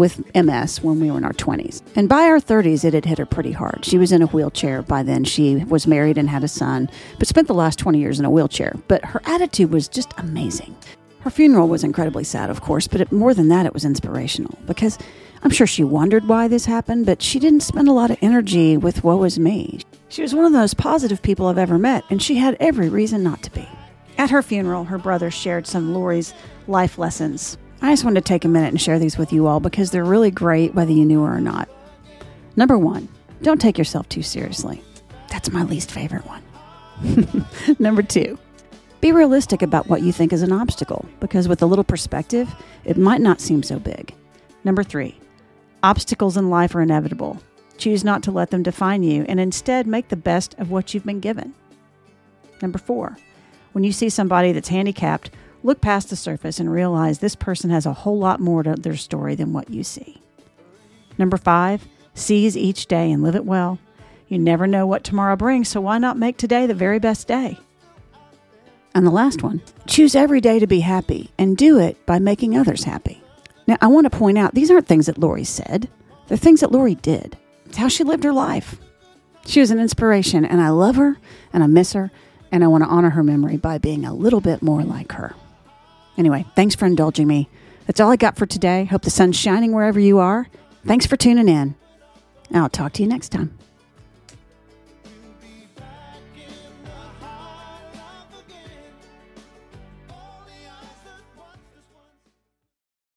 with 0.00 0.34
MS 0.34 0.82
when 0.82 0.98
we 0.98 1.10
were 1.10 1.18
in 1.18 1.24
our 1.24 1.34
20s. 1.34 1.82
And 1.94 2.08
by 2.08 2.22
our 2.22 2.40
30s, 2.40 2.86
it 2.86 2.94
had 2.94 3.04
hit 3.04 3.18
her 3.18 3.26
pretty 3.26 3.52
hard. 3.52 3.84
She 3.84 3.98
was 3.98 4.12
in 4.12 4.22
a 4.22 4.26
wheelchair 4.28 4.80
by 4.80 5.02
then. 5.02 5.24
She 5.24 5.56
was 5.56 5.86
married 5.86 6.16
and 6.16 6.30
had 6.30 6.42
a 6.42 6.48
son, 6.48 6.88
but 7.18 7.28
spent 7.28 7.48
the 7.48 7.54
last 7.54 7.78
20 7.78 7.98
years 7.98 8.18
in 8.18 8.24
a 8.24 8.30
wheelchair. 8.30 8.74
But 8.88 9.04
her 9.04 9.20
attitude 9.26 9.70
was 9.70 9.88
just 9.88 10.14
amazing. 10.16 10.74
Her 11.20 11.28
funeral 11.28 11.68
was 11.68 11.84
incredibly 11.84 12.24
sad, 12.24 12.48
of 12.48 12.62
course, 12.62 12.88
but 12.88 13.02
it, 13.02 13.12
more 13.12 13.34
than 13.34 13.48
that, 13.48 13.66
it 13.66 13.74
was 13.74 13.84
inspirational 13.84 14.58
because 14.66 14.98
I'm 15.42 15.50
sure 15.50 15.66
she 15.66 15.84
wondered 15.84 16.26
why 16.26 16.48
this 16.48 16.64
happened, 16.64 17.04
but 17.04 17.20
she 17.20 17.38
didn't 17.38 17.60
spend 17.60 17.86
a 17.86 17.92
lot 17.92 18.10
of 18.10 18.16
energy 18.22 18.78
with 18.78 19.04
woe 19.04 19.22
is 19.24 19.38
me. 19.38 19.80
She 20.08 20.22
was 20.22 20.34
one 20.34 20.46
of 20.46 20.52
the 20.52 20.58
most 20.58 20.78
positive 20.78 21.20
people 21.20 21.46
I've 21.46 21.58
ever 21.58 21.78
met, 21.78 22.04
and 22.08 22.22
she 22.22 22.36
had 22.36 22.56
every 22.58 22.88
reason 22.88 23.22
not 23.22 23.42
to 23.42 23.50
be. 23.50 23.68
At 24.16 24.30
her 24.30 24.40
funeral, 24.40 24.84
her 24.84 24.98
brother 24.98 25.30
shared 25.30 25.66
some 25.66 25.92
Lori's 25.92 26.32
life 26.66 26.96
lessons 26.96 27.58
I 27.82 27.90
just 27.90 28.04
wanted 28.04 28.20
to 28.20 28.28
take 28.28 28.44
a 28.44 28.48
minute 28.48 28.68
and 28.68 28.80
share 28.80 28.98
these 28.98 29.16
with 29.16 29.32
you 29.32 29.46
all 29.46 29.60
because 29.60 29.90
they're 29.90 30.04
really 30.04 30.30
great 30.30 30.74
whether 30.74 30.92
you 30.92 31.04
knew 31.04 31.22
her 31.22 31.36
or 31.36 31.40
not. 31.40 31.68
Number 32.56 32.76
one, 32.76 33.08
don't 33.42 33.60
take 33.60 33.78
yourself 33.78 34.08
too 34.08 34.22
seriously. 34.22 34.82
That's 35.28 35.50
my 35.50 35.62
least 35.62 35.90
favorite 35.90 36.24
one. 36.26 36.42
Number 37.78 38.02
two, 38.02 38.38
be 39.00 39.12
realistic 39.12 39.62
about 39.62 39.88
what 39.88 40.02
you 40.02 40.12
think 40.12 40.32
is 40.32 40.42
an 40.42 40.52
obstacle 40.52 41.06
because 41.20 41.48
with 41.48 41.62
a 41.62 41.66
little 41.66 41.84
perspective, 41.84 42.54
it 42.84 42.98
might 42.98 43.22
not 43.22 43.40
seem 43.40 43.62
so 43.62 43.78
big. 43.78 44.14
Number 44.62 44.82
three, 44.82 45.18
obstacles 45.82 46.36
in 46.36 46.50
life 46.50 46.74
are 46.74 46.82
inevitable. 46.82 47.40
Choose 47.78 48.04
not 48.04 48.22
to 48.24 48.30
let 48.30 48.50
them 48.50 48.62
define 48.62 49.02
you 49.02 49.24
and 49.26 49.40
instead 49.40 49.86
make 49.86 50.08
the 50.08 50.16
best 50.16 50.54
of 50.58 50.70
what 50.70 50.92
you've 50.92 51.06
been 51.06 51.20
given. 51.20 51.54
Number 52.60 52.78
four, 52.78 53.16
when 53.72 53.84
you 53.84 53.92
see 53.92 54.10
somebody 54.10 54.52
that's 54.52 54.68
handicapped, 54.68 55.30
Look 55.62 55.80
past 55.80 56.08
the 56.08 56.16
surface 56.16 56.58
and 56.58 56.72
realize 56.72 57.18
this 57.18 57.36
person 57.36 57.70
has 57.70 57.84
a 57.84 57.92
whole 57.92 58.18
lot 58.18 58.40
more 58.40 58.62
to 58.62 58.74
their 58.74 58.96
story 58.96 59.34
than 59.34 59.52
what 59.52 59.70
you 59.70 59.84
see. 59.84 60.20
Number 61.18 61.36
five, 61.36 61.86
seize 62.14 62.56
each 62.56 62.86
day 62.86 63.12
and 63.12 63.22
live 63.22 63.36
it 63.36 63.44
well. 63.44 63.78
You 64.28 64.38
never 64.38 64.66
know 64.66 64.86
what 64.86 65.04
tomorrow 65.04 65.36
brings, 65.36 65.68
so 65.68 65.80
why 65.80 65.98
not 65.98 66.16
make 66.16 66.36
today 66.36 66.66
the 66.66 66.74
very 66.74 66.98
best 66.98 67.28
day? 67.28 67.58
And 68.94 69.06
the 69.06 69.10
last 69.10 69.42
one, 69.42 69.60
choose 69.86 70.14
every 70.14 70.40
day 70.40 70.58
to 70.58 70.66
be 70.66 70.80
happy 70.80 71.30
and 71.38 71.56
do 71.56 71.78
it 71.78 72.04
by 72.06 72.18
making 72.18 72.56
others 72.56 72.84
happy. 72.84 73.22
Now, 73.66 73.76
I 73.80 73.88
want 73.88 74.10
to 74.10 74.18
point 74.18 74.38
out 74.38 74.54
these 74.54 74.70
aren't 74.70 74.86
things 74.86 75.06
that 75.06 75.18
Lori 75.18 75.44
said, 75.44 75.88
they're 76.26 76.38
things 76.38 76.60
that 76.60 76.72
Lori 76.72 76.94
did. 76.94 77.36
It's 77.66 77.76
how 77.76 77.88
she 77.88 78.02
lived 78.02 78.24
her 78.24 78.32
life. 78.32 78.76
She 79.46 79.60
was 79.60 79.70
an 79.70 79.78
inspiration, 79.78 80.44
and 80.44 80.60
I 80.60 80.70
love 80.70 80.96
her 80.96 81.18
and 81.52 81.62
I 81.62 81.66
miss 81.66 81.92
her, 81.92 82.10
and 82.50 82.64
I 82.64 82.68
want 82.68 82.84
to 82.84 82.90
honor 82.90 83.10
her 83.10 83.22
memory 83.22 83.56
by 83.56 83.78
being 83.78 84.04
a 84.04 84.14
little 84.14 84.40
bit 84.40 84.62
more 84.62 84.82
like 84.82 85.12
her. 85.12 85.34
Anyway, 86.20 86.44
thanks 86.54 86.74
for 86.74 86.84
indulging 86.84 87.26
me. 87.26 87.48
That's 87.86 87.98
all 87.98 88.10
I 88.10 88.16
got 88.16 88.36
for 88.36 88.44
today. 88.44 88.84
Hope 88.84 89.00
the 89.00 89.08
sun's 89.10 89.36
shining 89.36 89.72
wherever 89.72 89.98
you 89.98 90.18
are. 90.18 90.48
Thanks 90.86 91.06
for 91.06 91.16
tuning 91.16 91.48
in. 91.48 91.76
I'll 92.52 92.68
talk 92.68 92.92
to 92.92 93.02
you 93.02 93.08
next 93.08 93.30
time. 93.30 93.58